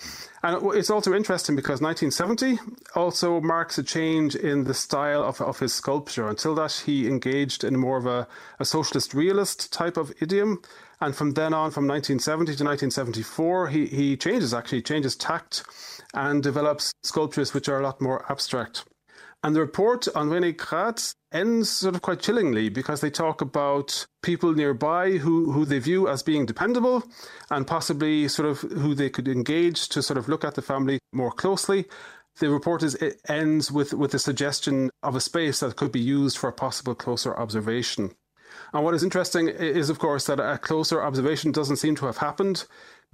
And 0.42 0.74
it's 0.74 0.90
also 0.90 1.14
interesting 1.14 1.54
because 1.54 1.82
1970 1.82 2.58
also 2.96 3.40
marks 3.42 3.76
a 3.76 3.82
change 3.82 4.34
in 4.34 4.64
the 4.64 4.74
style 4.74 5.22
of, 5.22 5.40
of 5.40 5.58
his 5.58 5.74
sculpture. 5.74 6.26
Until 6.26 6.54
that, 6.56 6.72
he 6.86 7.06
engaged 7.06 7.62
in 7.62 7.76
more 7.76 7.98
of 7.98 8.06
a, 8.06 8.26
a 8.58 8.64
socialist 8.64 9.12
realist 9.12 9.72
type 9.72 9.98
of 9.98 10.12
idiom. 10.20 10.62
And 11.00 11.14
from 11.14 11.32
then 11.32 11.52
on, 11.52 11.70
from 11.70 11.86
1970 11.86 12.56
to 12.56 12.64
1974, 12.64 13.68
he, 13.68 13.86
he 13.86 14.16
changes 14.16 14.54
actually, 14.54 14.80
changes 14.80 15.14
tact 15.14 15.62
and 16.14 16.42
develops 16.42 16.92
sculptures 17.02 17.52
which 17.52 17.68
are 17.68 17.78
a 17.78 17.82
lot 17.82 18.00
more 18.00 18.24
abstract. 18.30 18.84
And 19.42 19.54
the 19.54 19.60
report 19.60 20.08
on 20.14 20.30
René 20.30 20.56
Graetz 20.56 21.14
ends 21.34 21.68
sort 21.68 21.94
of 21.94 22.02
quite 22.02 22.20
chillingly 22.20 22.68
because 22.68 23.00
they 23.00 23.10
talk 23.10 23.40
about 23.40 24.06
people 24.22 24.54
nearby 24.54 25.12
who, 25.12 25.52
who 25.52 25.64
they 25.64 25.78
view 25.78 26.08
as 26.08 26.22
being 26.22 26.46
dependable 26.46 27.02
and 27.50 27.66
possibly 27.66 28.28
sort 28.28 28.48
of 28.48 28.60
who 28.60 28.94
they 28.94 29.10
could 29.10 29.28
engage 29.28 29.88
to 29.88 30.02
sort 30.02 30.16
of 30.16 30.28
look 30.28 30.44
at 30.44 30.54
the 30.54 30.62
family 30.62 30.98
more 31.12 31.32
closely. 31.32 31.86
The 32.38 32.48
report 32.50 32.82
is 32.82 32.94
it 32.96 33.20
ends 33.28 33.70
with, 33.70 33.92
with 33.92 34.12
the 34.12 34.18
suggestion 34.18 34.90
of 35.02 35.14
a 35.14 35.20
space 35.20 35.60
that 35.60 35.76
could 35.76 35.92
be 35.92 36.00
used 36.00 36.38
for 36.38 36.50
possible 36.52 36.94
closer 36.94 37.36
observation. 37.36 38.12
And 38.72 38.84
what 38.84 38.94
is 38.94 39.04
interesting 39.04 39.48
is, 39.48 39.90
of 39.90 39.98
course, 39.98 40.26
that 40.26 40.40
a 40.40 40.58
closer 40.58 41.02
observation 41.02 41.52
doesn't 41.52 41.76
seem 41.76 41.96
to 41.96 42.06
have 42.06 42.18
happened 42.18 42.64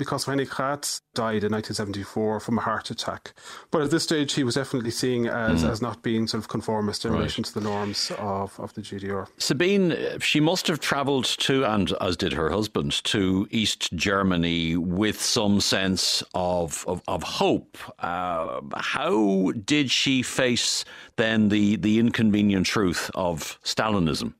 because 0.00 0.24
René 0.24 0.48
Graetz 0.48 1.02
died 1.12 1.44
in 1.44 1.52
1974 1.52 2.40
from 2.40 2.56
a 2.56 2.62
heart 2.62 2.90
attack. 2.90 3.34
But 3.70 3.82
at 3.82 3.90
this 3.90 4.02
stage, 4.02 4.32
he 4.32 4.42
was 4.42 4.54
definitely 4.54 4.92
seen 4.92 5.26
as, 5.26 5.62
mm. 5.62 5.68
as 5.68 5.82
not 5.82 6.02
being 6.02 6.26
sort 6.26 6.42
of 6.42 6.48
conformist 6.48 7.04
in 7.04 7.12
right. 7.12 7.18
relation 7.18 7.44
to 7.44 7.52
the 7.52 7.60
norms 7.60 8.10
of, 8.18 8.58
of 8.58 8.72
the 8.72 8.80
GDR. 8.80 9.26
Sabine, 9.36 9.94
she 10.20 10.40
must 10.40 10.66
have 10.68 10.80
travelled 10.80 11.26
to, 11.26 11.64
and 11.64 11.92
as 12.00 12.16
did 12.16 12.32
her 12.32 12.48
husband, 12.48 13.04
to 13.04 13.46
East 13.50 13.92
Germany 13.94 14.74
with 14.78 15.20
some 15.20 15.60
sense 15.60 16.22
of, 16.32 16.82
of, 16.88 17.02
of 17.06 17.22
hope. 17.22 17.76
Uh, 17.98 18.62
how 18.78 19.52
did 19.66 19.90
she 19.90 20.22
face 20.22 20.86
then 21.16 21.50
the, 21.50 21.76
the 21.76 21.98
inconvenient 21.98 22.64
truth 22.64 23.10
of 23.14 23.60
Stalinism? 23.64 24.32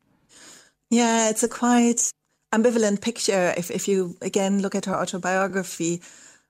Yeah, 0.88 1.29
it's 1.29 1.43
a 1.43 1.49
quite 1.49 2.11
ambivalent 2.52 3.00
picture. 3.00 3.54
If, 3.57 3.71
if 3.71 3.88
you 3.88 4.16
again 4.21 4.61
look 4.61 4.75
at 4.75 4.87
her 4.87 4.95
autobiography, 4.95 6.02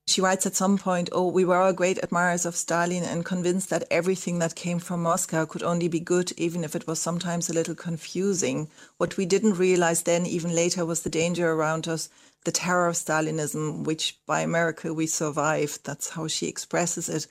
she 0.07 0.21
writes 0.21 0.47
at 0.47 0.57
some 0.57 0.77
point, 0.79 1.09
Oh, 1.13 1.29
we 1.29 1.45
were 1.45 1.57
all 1.57 1.73
great 1.73 1.99
admirers 2.03 2.45
of 2.45 2.57
Stalin 2.57 3.05
and 3.05 3.25
convinced 3.25 3.71
that 3.71 3.87
everything 3.91 4.39
that 4.41 4.57
came 4.57 4.79
from 4.79 5.03
Moscow 5.03 5.47
could 5.47 5.63
only 5.63 5.89
be 5.89 6.01
good, 6.01 6.33
even 6.37 6.65
if 6.65 6.75
it 6.75 6.87
was 6.87 6.99
sometimes 6.99 7.49
a 7.49 7.53
little 7.53 7.75
confusing. 7.75 8.69
What 8.97 9.17
we 9.17 9.27
didn't 9.27 9.59
realize 9.59 10.03
then, 10.03 10.27
even 10.27 10.55
later, 10.55 10.85
was 10.85 11.03
the 11.03 11.11
danger 11.11 11.53
around 11.53 11.87
us, 11.87 12.09
the 12.45 12.53
terror 12.53 12.89
of 12.89 12.97
Stalinism, 12.97 13.85
which 13.85 14.19
by 14.27 14.47
miracle 14.47 14.95
we 14.95 15.07
survived. 15.07 15.85
That's 15.85 16.11
how 16.11 16.27
she 16.27 16.49
expresses 16.49 17.09
it. 17.09 17.27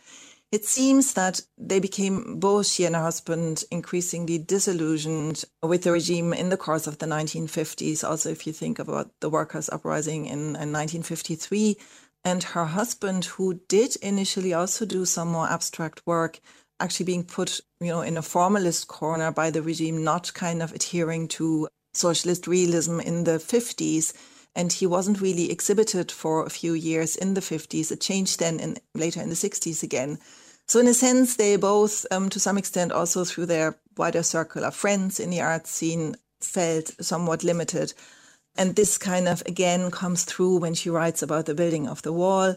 It 0.51 0.65
seems 0.65 1.13
that 1.13 1.41
they 1.59 1.79
became, 1.79 2.39
both 2.39 2.65
she 2.65 2.85
and 2.85 2.95
her 2.95 3.03
husband, 3.03 3.63
increasingly 3.69 4.39
disillusioned 4.39 5.45
with 5.61 5.83
the 5.83 5.91
regime 5.91 6.33
in 6.33 6.49
the 6.49 6.57
course 6.57 6.87
of 6.87 6.97
the 6.97 7.05
1950s. 7.05 8.03
Also, 8.03 8.29
if 8.29 8.47
you 8.47 8.53
think 8.53 8.79
about 8.79 9.11
the 9.19 9.29
workers' 9.29 9.69
uprising 9.69 10.25
in, 10.25 10.55
in 10.55 10.73
1953, 10.73 11.77
and 12.25 12.43
her 12.43 12.65
husband, 12.65 13.25
who 13.25 13.61
did 13.67 13.95
initially 13.97 14.53
also 14.53 14.85
do 14.85 15.05
some 15.05 15.27
more 15.27 15.47
abstract 15.47 16.01
work, 16.07 16.39
actually 16.79 17.05
being 17.05 17.23
put, 17.23 17.61
you 17.79 17.89
know, 17.89 18.01
in 18.01 18.17
a 18.17 18.23
formalist 18.23 18.87
corner 18.87 19.31
by 19.31 19.51
the 19.51 19.61
regime, 19.61 20.03
not 20.03 20.33
kind 20.33 20.63
of 20.63 20.73
adhering 20.73 21.27
to 21.27 21.67
socialist 21.93 22.47
realism 22.47 22.99
in 22.99 23.23
the 23.23 23.37
50s 23.37 24.13
and 24.55 24.73
he 24.73 24.85
wasn't 24.85 25.21
really 25.21 25.51
exhibited 25.51 26.11
for 26.11 26.45
a 26.45 26.49
few 26.49 26.73
years 26.73 27.15
in 27.15 27.33
the 27.33 27.41
50s. 27.41 27.91
It 27.91 28.01
changed 28.01 28.39
then 28.39 28.59
in, 28.59 28.77
later 28.95 29.21
in 29.21 29.29
the 29.29 29.35
60s 29.35 29.83
again. 29.83 30.19
So 30.67 30.79
in 30.79 30.87
a 30.87 30.93
sense, 30.93 31.35
they 31.35 31.55
both, 31.55 32.05
um, 32.11 32.29
to 32.29 32.39
some 32.39 32.57
extent, 32.57 32.91
also 32.91 33.23
through 33.23 33.47
their 33.47 33.75
wider 33.97 34.23
circle 34.23 34.63
of 34.63 34.75
friends 34.75 35.19
in 35.19 35.29
the 35.29 35.41
art 35.41 35.65
scene, 35.65 36.15
felt 36.41 36.91
somewhat 37.03 37.43
limited. 37.43 37.93
And 38.55 38.75
this 38.75 38.97
kind 38.97 39.27
of 39.27 39.41
again 39.45 39.91
comes 39.91 40.25
through 40.25 40.57
when 40.57 40.73
she 40.73 40.89
writes 40.89 41.21
about 41.21 41.45
the 41.45 41.55
building 41.55 41.87
of 41.87 42.01
the 42.01 42.13
wall. 42.13 42.55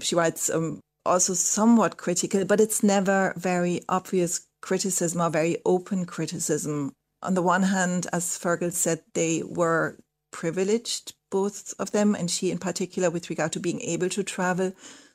She 0.00 0.14
writes 0.14 0.50
um, 0.50 0.80
also 1.04 1.34
somewhat 1.34 1.96
critical, 1.96 2.44
but 2.44 2.60
it's 2.60 2.82
never 2.82 3.34
very 3.36 3.82
obvious 3.88 4.46
criticism 4.62 5.20
or 5.20 5.30
very 5.30 5.56
open 5.64 6.04
criticism. 6.04 6.92
On 7.22 7.34
the 7.34 7.42
one 7.42 7.62
hand, 7.64 8.06
as 8.12 8.38
Fergal 8.38 8.72
said, 8.72 9.02
they 9.14 9.42
were 9.42 9.96
privileged 10.30 11.14
both 11.30 11.74
of 11.78 11.92
them, 11.92 12.14
and 12.14 12.30
she 12.30 12.50
in 12.50 12.58
particular, 12.58 13.10
with 13.10 13.30
regard 13.30 13.52
to 13.52 13.60
being 13.60 13.80
able 13.82 14.08
to 14.10 14.22
travel, 14.22 14.72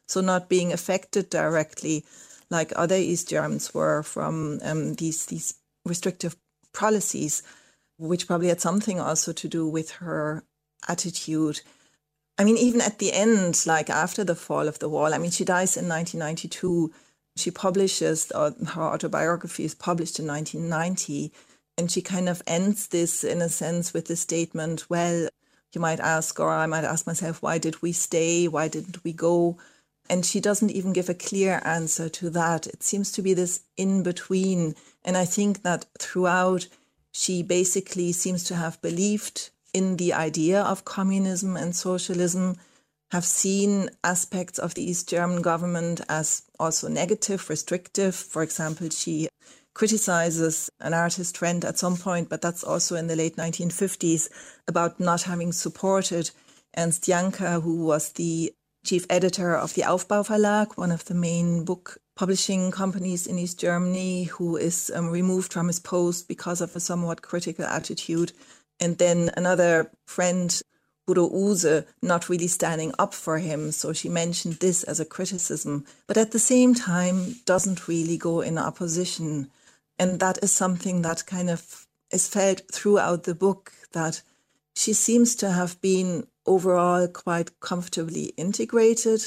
so 0.08 0.22
not 0.22 0.50
being 0.50 0.72
affected 0.72 1.30
directly 1.30 2.06
like 2.50 2.72
other 2.76 2.96
East 2.96 3.30
Germans 3.30 3.74
were 3.74 4.04
from 4.04 4.60
um, 4.64 4.94
these 4.96 5.26
these 5.26 5.56
restrictive 5.86 6.36
policies, 6.74 7.44
which 7.98 8.28
probably 8.28 8.50
had 8.50 8.62
something 8.62 9.00
also 9.00 9.34
to 9.34 9.48
do 9.48 9.68
with 9.68 9.92
her 9.92 10.44
attitude. 10.88 11.62
I 12.38 12.44
mean, 12.44 12.58
even 12.58 12.82
at 12.82 13.00
the 13.00 13.14
end, 13.14 13.64
like 13.66 13.90
after 13.90 14.24
the 14.24 14.36
fall 14.36 14.68
of 14.68 14.80
the 14.80 14.90
wall, 14.90 15.14
I 15.14 15.18
mean, 15.18 15.32
she 15.32 15.46
dies 15.46 15.78
in 15.78 15.88
1992. 15.88 16.92
She 17.38 17.52
publishes, 17.52 18.32
or 18.32 18.54
her 18.68 18.82
autobiography 18.82 19.66
is 19.66 19.76
published 19.76 20.20
in 20.20 20.28
1990. 20.28 21.32
And 21.78 21.92
she 21.92 22.02
kind 22.02 22.30
of 22.30 22.42
ends 22.48 22.88
this 22.88 23.24
in 23.24 23.42
a 23.42 23.50
sense 23.50 23.94
with 23.94 24.06
the 24.08 24.16
statement, 24.16 24.90
well, 24.90 25.28
you 25.74 25.82
might 25.82 26.00
ask, 26.00 26.40
or 26.40 26.50
I 26.50 26.66
might 26.68 26.86
ask 26.86 27.06
myself, 27.06 27.42
why 27.42 27.58
did 27.58 27.82
we 27.82 27.92
stay? 27.92 28.48
Why 28.48 28.68
didn't 28.70 29.04
we 29.04 29.12
go? 29.12 29.58
And 30.10 30.26
she 30.26 30.40
doesn't 30.40 30.72
even 30.72 30.94
give 30.94 31.10
a 31.10 31.14
clear 31.14 31.62
answer 31.66 32.08
to 32.10 32.30
that. 32.30 32.68
It 32.68 32.84
seems 32.84 33.12
to 33.14 33.22
be 33.22 33.34
this 33.34 33.62
in 33.76 34.04
between. 34.04 34.76
And 35.04 35.18
I 35.18 35.26
think 35.26 35.64
that 35.64 35.86
throughout, 36.00 36.68
she 37.12 37.44
basically 37.44 38.12
seems 38.12 38.44
to 38.46 38.56
have 38.56 38.82
believed 38.82 39.50
in 39.74 39.98
the 39.98 40.14
idea 40.14 40.62
of 40.62 40.86
communism 40.86 41.58
and 41.58 41.76
socialism, 41.76 42.56
have 43.12 43.26
seen 43.26 43.90
aspects 44.04 44.60
of 44.60 44.74
the 44.74 44.84
East 44.90 45.10
German 45.10 45.42
government 45.42 46.02
as 46.08 46.44
also 46.60 46.88
negative, 46.88 47.50
restrictive. 47.50 48.16
For 48.16 48.44
example, 48.44 48.90
she 48.90 49.28
criticizes 49.76 50.70
an 50.80 50.94
artist 50.94 51.38
friend 51.38 51.64
at 51.64 51.78
some 51.78 51.98
point, 51.98 52.30
but 52.30 52.42
that's 52.42 52.64
also 52.64 52.96
in 52.96 53.08
the 53.08 53.16
late 53.16 53.36
1950s, 53.36 54.30
about 54.68 55.00
not 55.00 55.22
having 55.24 55.52
supported 55.52 56.32
Ernst 56.78 57.04
Janka, 57.04 57.60
who 57.60 57.86
was 57.86 58.14
the 58.14 58.52
chief 58.86 59.06
editor 59.10 59.56
of 59.56 59.74
the 59.74 59.82
Aufbau 59.82 60.26
Verlag, 60.26 60.78
one 60.78 60.92
of 60.92 61.06
the 61.06 61.14
main 61.14 61.66
book 61.66 61.98
publishing 62.16 62.72
companies 62.72 63.28
in 63.28 63.38
East 63.38 63.60
Germany, 63.60 64.24
who 64.24 64.56
is 64.56 64.92
um, 64.96 65.10
removed 65.10 65.52
from 65.52 65.68
his 65.68 65.80
post 65.80 66.28
because 66.28 66.62
of 66.62 66.74
a 66.76 66.80
somewhat 66.80 67.22
critical 67.22 67.66
attitude. 67.66 68.32
And 68.80 68.98
then 68.98 69.32
another 69.36 69.92
friend, 70.06 70.62
Bodo 71.06 71.30
Uhse, 71.30 71.86
not 72.02 72.30
really 72.30 72.48
standing 72.48 72.94
up 72.98 73.14
for 73.14 73.40
him. 73.40 73.72
So 73.74 73.92
she 73.92 74.08
mentioned 74.08 74.56
this 74.56 74.84
as 74.84 75.02
a 75.02 75.06
criticism, 75.06 75.86
but 76.08 76.18
at 76.18 76.32
the 76.32 76.40
same 76.40 76.74
time 76.74 77.36
doesn't 77.46 77.90
really 77.90 78.18
go 78.18 78.40
in 78.40 78.58
opposition 78.58 79.50
and 79.98 80.20
that 80.20 80.40
is 80.44 80.52
something 80.52 81.02
that 81.02 81.26
kind 81.26 81.50
of 81.50 81.88
is 82.12 82.28
felt 82.28 82.62
throughout 82.72 83.24
the 83.24 83.36
book 83.36 83.72
that 83.94 84.22
she 84.76 84.94
seems 84.94 85.36
to 85.36 85.52
have 85.52 85.80
been 85.82 86.28
overall 86.46 87.08
quite 87.08 87.60
comfortably 87.60 88.26
integrated 88.38 89.22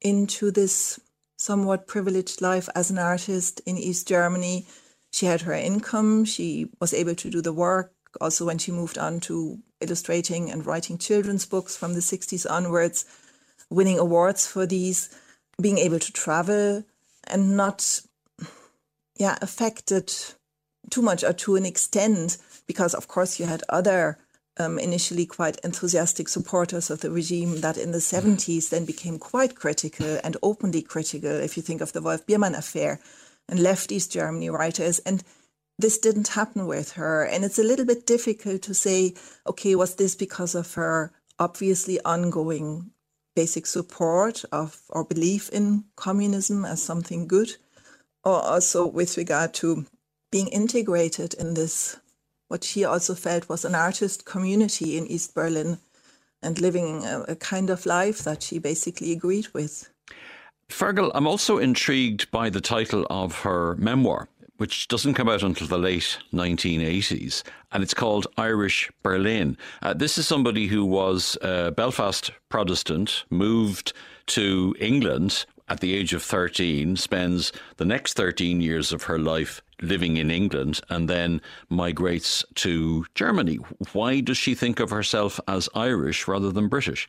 into 0.00 0.50
this 0.50 0.98
somewhat 1.36 1.86
privileged 1.86 2.40
life 2.40 2.68
as 2.74 2.90
an 2.90 2.98
artist 2.98 3.60
in 3.66 3.76
East 3.76 4.08
Germany. 4.08 4.66
She 5.12 5.26
had 5.26 5.42
her 5.42 5.52
income, 5.52 6.24
she 6.24 6.70
was 6.80 6.94
able 6.94 7.14
to 7.14 7.30
do 7.30 7.40
the 7.40 7.52
work. 7.52 7.92
Also, 8.20 8.46
when 8.46 8.58
she 8.58 8.72
moved 8.72 8.96
on 8.96 9.20
to 9.20 9.58
illustrating 9.80 10.50
and 10.50 10.64
writing 10.64 10.98
children's 10.98 11.46
books 11.46 11.76
from 11.76 11.94
the 11.94 12.00
60s 12.00 12.48
onwards, 12.48 13.04
winning 13.70 13.98
awards 13.98 14.46
for 14.46 14.66
these, 14.66 15.10
being 15.60 15.78
able 15.78 15.98
to 15.98 16.12
travel 16.12 16.84
and 17.26 17.56
not 17.56 18.00
yeah 19.16 19.38
affected 19.40 20.12
too 20.90 21.02
much 21.02 21.24
or 21.24 21.32
to 21.32 21.56
an 21.56 21.64
extent 21.64 22.38
because 22.66 22.94
of 22.94 23.08
course 23.08 23.40
you 23.40 23.46
had 23.46 23.62
other 23.68 24.18
um, 24.56 24.78
initially 24.78 25.26
quite 25.26 25.58
enthusiastic 25.64 26.28
supporters 26.28 26.90
of 26.90 27.00
the 27.00 27.10
regime 27.10 27.60
that 27.60 27.76
in 27.76 27.92
the 27.92 27.98
70s 27.98 28.70
then 28.70 28.84
became 28.84 29.18
quite 29.18 29.56
critical 29.56 30.18
and 30.22 30.36
openly 30.42 30.82
critical 30.82 31.30
if 31.30 31.56
you 31.56 31.62
think 31.62 31.80
of 31.80 31.92
the 31.92 32.02
Wolf 32.02 32.24
Biermann 32.26 32.54
affair 32.54 33.00
and 33.48 33.58
left 33.58 33.90
East 33.90 34.12
Germany 34.12 34.50
writers. 34.50 35.00
And 35.00 35.22
this 35.78 35.98
didn't 35.98 36.28
happen 36.28 36.66
with 36.66 36.92
her. 36.92 37.24
And 37.24 37.44
it's 37.44 37.58
a 37.58 37.64
little 37.64 37.84
bit 37.84 38.06
difficult 38.06 38.62
to 38.62 38.74
say 38.74 39.14
okay 39.46 39.74
was 39.74 39.96
this 39.96 40.14
because 40.14 40.54
of 40.54 40.72
her 40.74 41.12
obviously 41.38 42.00
ongoing 42.04 42.90
basic 43.34 43.66
support 43.66 44.44
of 44.52 44.80
or 44.90 45.04
belief 45.04 45.48
in 45.48 45.84
communism 45.96 46.64
as 46.64 46.80
something 46.80 47.26
good 47.26 47.56
or 48.24 48.42
also 48.42 48.86
with 48.86 49.16
regard 49.16 49.54
to 49.54 49.86
being 50.30 50.48
integrated 50.48 51.34
in 51.34 51.54
this, 51.54 51.96
what 52.48 52.64
she 52.64 52.84
also 52.84 53.14
felt 53.14 53.48
was 53.48 53.64
an 53.64 53.74
artist 53.74 54.24
community 54.24 54.96
in 54.96 55.06
East 55.06 55.34
Berlin 55.34 55.78
and 56.42 56.60
living 56.60 57.04
a, 57.04 57.24
a 57.28 57.36
kind 57.36 57.70
of 57.70 57.86
life 57.86 58.18
that 58.24 58.42
she 58.42 58.58
basically 58.58 59.12
agreed 59.12 59.48
with. 59.54 59.88
Fergal, 60.68 61.10
I'm 61.14 61.26
also 61.26 61.58
intrigued 61.58 62.30
by 62.30 62.50
the 62.50 62.60
title 62.60 63.06
of 63.10 63.40
her 63.40 63.76
memoir, 63.76 64.28
which 64.56 64.88
doesn't 64.88 65.14
come 65.14 65.28
out 65.28 65.42
until 65.42 65.66
the 65.66 65.78
late 65.78 66.18
1980s, 66.32 67.42
and 67.72 67.82
it's 67.82 67.94
called 67.94 68.26
Irish 68.36 68.90
Berlin. 69.02 69.56
Uh, 69.82 69.94
this 69.94 70.16
is 70.18 70.26
somebody 70.26 70.66
who 70.66 70.84
was 70.84 71.36
a 71.42 71.70
Belfast 71.70 72.30
Protestant, 72.48 73.24
moved 73.30 73.92
to 74.26 74.74
England 74.80 75.44
at 75.68 75.80
the 75.80 75.94
age 75.94 76.12
of 76.12 76.22
13, 76.22 76.96
spends 76.96 77.52
the 77.76 77.84
next 77.84 78.14
13 78.14 78.60
years 78.60 78.92
of 78.92 79.04
her 79.04 79.18
life 79.18 79.62
living 79.80 80.16
in 80.16 80.30
England 80.30 80.80
and 80.88 81.08
then 81.08 81.40
migrates 81.68 82.44
to 82.54 83.06
Germany. 83.14 83.56
Why 83.92 84.20
does 84.20 84.36
she 84.36 84.54
think 84.54 84.80
of 84.80 84.90
herself 84.90 85.40
as 85.48 85.68
Irish 85.74 86.28
rather 86.28 86.52
than 86.52 86.68
British? 86.68 87.08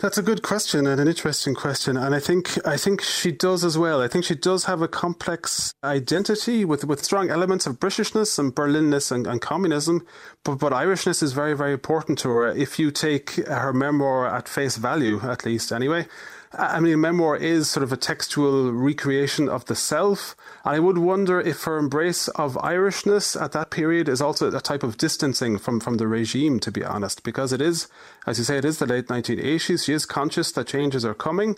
That's 0.00 0.16
a 0.16 0.22
good 0.22 0.42
question 0.42 0.86
and 0.86 1.00
an 1.00 1.08
interesting 1.08 1.56
question, 1.56 1.96
and 1.96 2.14
I 2.14 2.20
think 2.20 2.64
I 2.64 2.76
think 2.76 3.02
she 3.02 3.32
does 3.32 3.64
as 3.64 3.76
well. 3.76 4.00
I 4.00 4.06
think 4.06 4.24
she 4.24 4.36
does 4.36 4.66
have 4.66 4.80
a 4.80 4.86
complex 4.86 5.74
identity 5.82 6.64
with 6.64 6.84
with 6.84 7.02
strong 7.02 7.30
elements 7.30 7.66
of 7.66 7.80
Britishness 7.80 8.38
and 8.38 8.54
Berlinness 8.54 9.10
and, 9.10 9.26
and 9.26 9.40
communism, 9.40 10.06
but 10.44 10.60
but 10.60 10.72
Irishness 10.72 11.20
is 11.20 11.32
very 11.32 11.56
very 11.56 11.72
important 11.72 12.16
to 12.20 12.28
her. 12.28 12.46
If 12.46 12.78
you 12.78 12.92
take 12.92 13.44
her 13.48 13.72
memoir 13.72 14.28
at 14.28 14.48
face 14.48 14.76
value, 14.76 15.18
at 15.20 15.44
least 15.44 15.72
anyway, 15.72 16.06
I 16.52 16.80
mean, 16.80 17.00
memoir 17.00 17.36
is 17.36 17.68
sort 17.68 17.84
of 17.84 17.92
a 17.92 17.96
textual 17.96 18.72
recreation 18.72 19.48
of 19.48 19.66
the 19.66 19.74
self. 19.74 20.34
And 20.64 20.76
I 20.76 20.78
would 20.78 20.96
wonder 20.96 21.40
if 21.40 21.64
her 21.64 21.76
embrace 21.76 22.28
of 22.28 22.54
Irishness 22.54 23.40
at 23.40 23.52
that 23.52 23.70
period 23.70 24.08
is 24.08 24.22
also 24.22 24.50
a 24.50 24.60
type 24.60 24.82
of 24.82 24.96
distancing 24.96 25.58
from, 25.58 25.78
from 25.78 25.98
the 25.98 26.06
regime, 26.06 26.58
to 26.60 26.70
be 26.70 26.82
honest, 26.84 27.22
because 27.22 27.52
it 27.52 27.60
is, 27.60 27.88
as 28.26 28.38
you 28.38 28.44
say, 28.44 28.56
it 28.56 28.64
is 28.64 28.78
the 28.78 28.86
late 28.86 29.08
1980s. 29.08 29.84
She 29.84 29.92
is 29.92 30.06
conscious 30.06 30.50
that 30.52 30.66
changes 30.66 31.04
are 31.04 31.14
coming. 31.14 31.56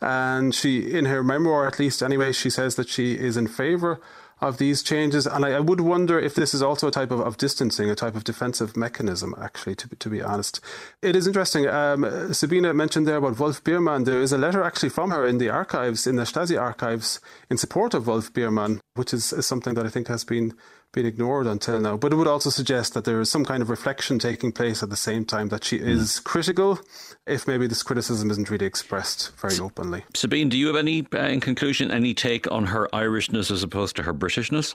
And 0.00 0.54
she, 0.54 0.90
in 0.90 1.04
her 1.04 1.22
memoir, 1.22 1.66
at 1.66 1.78
least 1.78 2.02
anyway, 2.02 2.32
she 2.32 2.50
says 2.50 2.76
that 2.76 2.88
she 2.88 3.12
is 3.12 3.36
in 3.36 3.46
favor 3.46 4.00
of 4.42 4.58
these 4.58 4.82
changes. 4.82 5.26
And 5.26 5.44
I, 5.44 5.52
I, 5.52 5.60
would 5.60 5.80
wonder 5.80 6.18
if 6.18 6.34
this 6.34 6.52
is 6.52 6.62
also 6.62 6.88
a 6.88 6.90
type 6.90 7.12
of, 7.12 7.20
of 7.20 7.36
distancing, 7.36 7.88
a 7.88 7.94
type 7.94 8.16
of 8.16 8.24
defensive 8.24 8.76
mechanism, 8.76 9.34
actually, 9.40 9.76
to, 9.76 9.88
to 9.88 10.10
be 10.10 10.20
honest. 10.20 10.60
It 11.00 11.14
is 11.14 11.28
interesting. 11.28 11.68
Um, 11.68 12.34
Sabina 12.34 12.74
mentioned 12.74 13.06
there 13.06 13.16
about 13.16 13.38
Wolf 13.38 13.62
Biermann. 13.62 14.02
There 14.04 14.20
is 14.20 14.32
a 14.32 14.38
letter 14.38 14.64
actually 14.64 14.88
from 14.88 15.12
her 15.12 15.24
in 15.24 15.38
the 15.38 15.48
archives, 15.48 16.06
in 16.08 16.16
the 16.16 16.24
Stasi 16.24 16.60
archives, 16.60 17.20
in 17.48 17.56
support 17.56 17.94
of 17.94 18.08
Wolf 18.08 18.32
Biermann, 18.32 18.80
which 18.94 19.14
is, 19.14 19.32
is 19.32 19.46
something 19.46 19.74
that 19.74 19.86
I 19.86 19.90
think 19.90 20.08
has 20.08 20.24
been 20.24 20.54
been 20.92 21.06
ignored 21.06 21.46
until 21.46 21.80
now. 21.80 21.96
But 21.96 22.12
it 22.12 22.16
would 22.16 22.28
also 22.28 22.50
suggest 22.50 22.94
that 22.94 23.04
there 23.04 23.20
is 23.20 23.30
some 23.30 23.44
kind 23.44 23.62
of 23.62 23.70
reflection 23.70 24.18
taking 24.18 24.52
place 24.52 24.82
at 24.82 24.90
the 24.90 24.96
same 24.96 25.24
time 25.24 25.48
that 25.48 25.64
she 25.64 25.76
is 25.76 26.20
mm. 26.20 26.24
critical, 26.24 26.78
if 27.26 27.46
maybe 27.46 27.66
this 27.66 27.82
criticism 27.82 28.30
isn't 28.30 28.50
really 28.50 28.66
expressed 28.66 29.32
very 29.40 29.58
openly. 29.58 30.04
Sabine, 30.14 30.48
do 30.48 30.58
you 30.58 30.66
have 30.66 30.76
any, 30.76 31.06
uh, 31.14 31.20
in 31.20 31.40
conclusion, 31.40 31.90
any 31.90 32.14
take 32.14 32.50
on 32.50 32.66
her 32.66 32.88
Irishness 32.92 33.50
as 33.50 33.62
opposed 33.62 33.96
to 33.96 34.02
her 34.02 34.14
Britishness? 34.14 34.74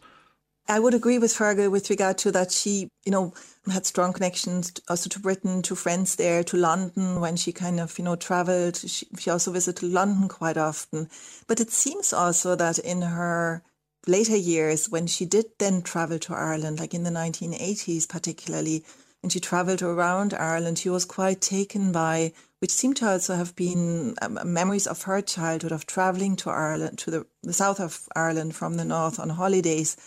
I 0.69 0.79
would 0.79 0.93
agree 0.93 1.17
with 1.17 1.31
Fergal 1.31 1.71
with 1.71 1.89
regard 1.89 2.17
to 2.19 2.31
that 2.33 2.51
she, 2.51 2.89
you 3.05 3.11
know, 3.11 3.33
had 3.71 3.85
strong 3.85 4.11
connections 4.11 4.73
also 4.89 5.07
to 5.09 5.19
Britain, 5.19 5.61
to 5.61 5.75
friends 5.75 6.17
there, 6.17 6.43
to 6.43 6.57
London 6.57 7.21
when 7.21 7.37
she 7.37 7.53
kind 7.53 7.79
of, 7.79 7.97
you 7.97 8.03
know, 8.03 8.17
traveled. 8.17 8.75
She, 8.75 9.07
she 9.17 9.29
also 9.29 9.51
visited 9.51 9.89
London 9.93 10.27
quite 10.27 10.57
often. 10.57 11.09
But 11.47 11.61
it 11.61 11.71
seems 11.71 12.11
also 12.11 12.55
that 12.55 12.79
in 12.79 13.01
her 13.01 13.63
later 14.07 14.35
years, 14.35 14.89
when 14.89 15.07
she 15.07 15.25
did 15.25 15.45
then 15.59 15.81
travel 15.81 16.19
to 16.19 16.33
Ireland, 16.33 16.79
like 16.79 16.93
in 16.93 17.03
the 17.03 17.09
1980s 17.09 18.07
particularly, 18.07 18.83
and 19.23 19.31
she 19.31 19.39
traveled 19.39 19.81
around 19.81 20.33
Ireland, 20.33 20.79
she 20.79 20.89
was 20.89 21.05
quite 21.05 21.41
taken 21.41 21.91
by, 21.91 22.33
which 22.59 22.71
seemed 22.71 22.97
to 22.97 23.09
also 23.09 23.35
have 23.35 23.55
been 23.55 24.15
um, 24.21 24.39
memories 24.45 24.87
of 24.87 25.03
her 25.03 25.21
childhood 25.21 25.71
of 25.71 25.85
traveling 25.85 26.35
to 26.37 26.49
Ireland, 26.49 26.97
to 26.99 27.11
the, 27.11 27.25
the 27.43 27.53
south 27.53 27.79
of 27.79 28.07
Ireland 28.15 28.55
from 28.55 28.77
the 28.77 28.85
north 28.85 29.19
on 29.19 29.29
holidays 29.29 29.97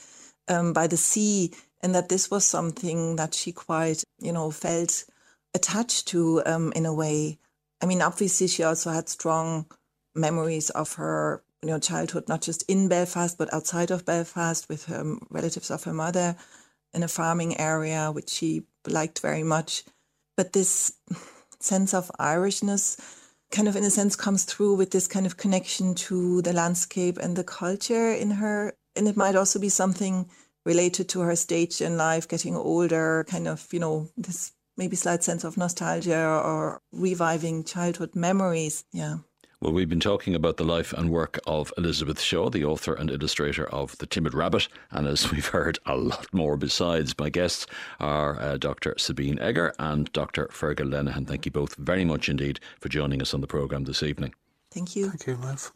um, 0.48 0.72
by 0.72 0.86
the 0.86 0.96
sea, 0.96 1.52
and 1.80 1.94
that 1.94 2.08
this 2.08 2.30
was 2.30 2.44
something 2.44 3.16
that 3.16 3.34
she 3.34 3.52
quite, 3.52 4.04
you 4.20 4.32
know, 4.32 4.50
felt 4.50 5.04
attached 5.54 6.08
to 6.08 6.42
um, 6.46 6.72
in 6.76 6.86
a 6.86 6.94
way. 6.94 7.38
I 7.82 7.86
mean, 7.86 8.02
obviously, 8.02 8.46
she 8.46 8.62
also 8.62 8.90
had 8.90 9.08
strong 9.08 9.66
memories 10.14 10.70
of 10.70 10.94
her 10.94 11.42
you 11.62 11.68
know 11.68 11.78
childhood, 11.78 12.28
not 12.28 12.42
just 12.42 12.62
in 12.68 12.88
Belfast 12.88 13.36
but 13.38 13.52
outside 13.52 13.90
of 13.90 14.04
Belfast 14.04 14.68
with 14.68 14.86
her 14.86 15.00
um, 15.00 15.26
relatives 15.30 15.70
of 15.70 15.84
her 15.84 15.92
mother 15.92 16.36
in 16.92 17.02
a 17.02 17.08
farming 17.08 17.58
area, 17.60 18.10
which 18.10 18.30
she 18.30 18.62
liked 18.86 19.20
very 19.20 19.42
much. 19.42 19.84
But 20.36 20.52
this 20.52 20.92
sense 21.60 21.94
of 21.94 22.10
Irishness 22.18 22.98
kind 23.50 23.68
of 23.68 23.76
in 23.76 23.84
a 23.84 23.90
sense 23.90 24.16
comes 24.16 24.44
through 24.44 24.74
with 24.74 24.90
this 24.90 25.08
kind 25.08 25.26
of 25.26 25.36
connection 25.36 25.94
to 25.94 26.40
the 26.42 26.52
landscape 26.52 27.18
and 27.18 27.36
the 27.36 27.44
culture 27.44 28.12
in 28.12 28.30
her. 28.30 28.74
And 28.96 29.08
it 29.08 29.16
might 29.16 29.36
also 29.36 29.58
be 29.58 29.68
something 29.68 30.28
related 30.64 31.08
to 31.10 31.20
her 31.20 31.36
stage 31.36 31.80
in 31.80 31.96
life, 31.96 32.28
getting 32.28 32.56
older, 32.56 33.24
kind 33.28 33.48
of, 33.48 33.66
you 33.72 33.80
know, 33.80 34.08
this 34.16 34.52
maybe 34.76 34.96
slight 34.96 35.24
sense 35.24 35.44
of 35.44 35.56
nostalgia 35.56 36.26
or 36.44 36.80
reviving 36.92 37.64
childhood 37.64 38.14
memories. 38.14 38.84
Yeah. 38.92 39.18
Well, 39.62 39.74
we've 39.74 39.90
been 39.90 40.00
talking 40.00 40.34
about 40.34 40.56
the 40.56 40.64
life 40.64 40.94
and 40.94 41.10
work 41.10 41.38
of 41.46 41.70
Elizabeth 41.76 42.18
Shaw, 42.18 42.48
the 42.48 42.64
author 42.64 42.94
and 42.94 43.10
illustrator 43.10 43.68
of 43.68 43.98
The 43.98 44.06
Timid 44.06 44.32
Rabbit. 44.32 44.68
And 44.90 45.06
as 45.06 45.30
we've 45.30 45.48
heard, 45.48 45.78
a 45.84 45.98
lot 45.98 46.32
more 46.32 46.56
besides. 46.56 47.14
My 47.18 47.28
guests 47.28 47.66
are 47.98 48.40
uh, 48.40 48.56
Dr. 48.56 48.94
Sabine 48.96 49.38
Egger 49.38 49.74
and 49.78 50.10
Dr. 50.12 50.46
Fergal 50.46 50.88
Lenehan. 50.88 51.26
Thank 51.26 51.44
you 51.44 51.52
both 51.52 51.74
very 51.74 52.06
much 52.06 52.30
indeed 52.30 52.58
for 52.80 52.88
joining 52.88 53.20
us 53.20 53.34
on 53.34 53.42
the 53.42 53.46
programme 53.46 53.84
this 53.84 54.02
evening. 54.02 54.34
Thank 54.70 54.96
you. 54.96 55.10
Thank 55.10 55.26
you, 55.26 55.36
Liv. 55.36 55.70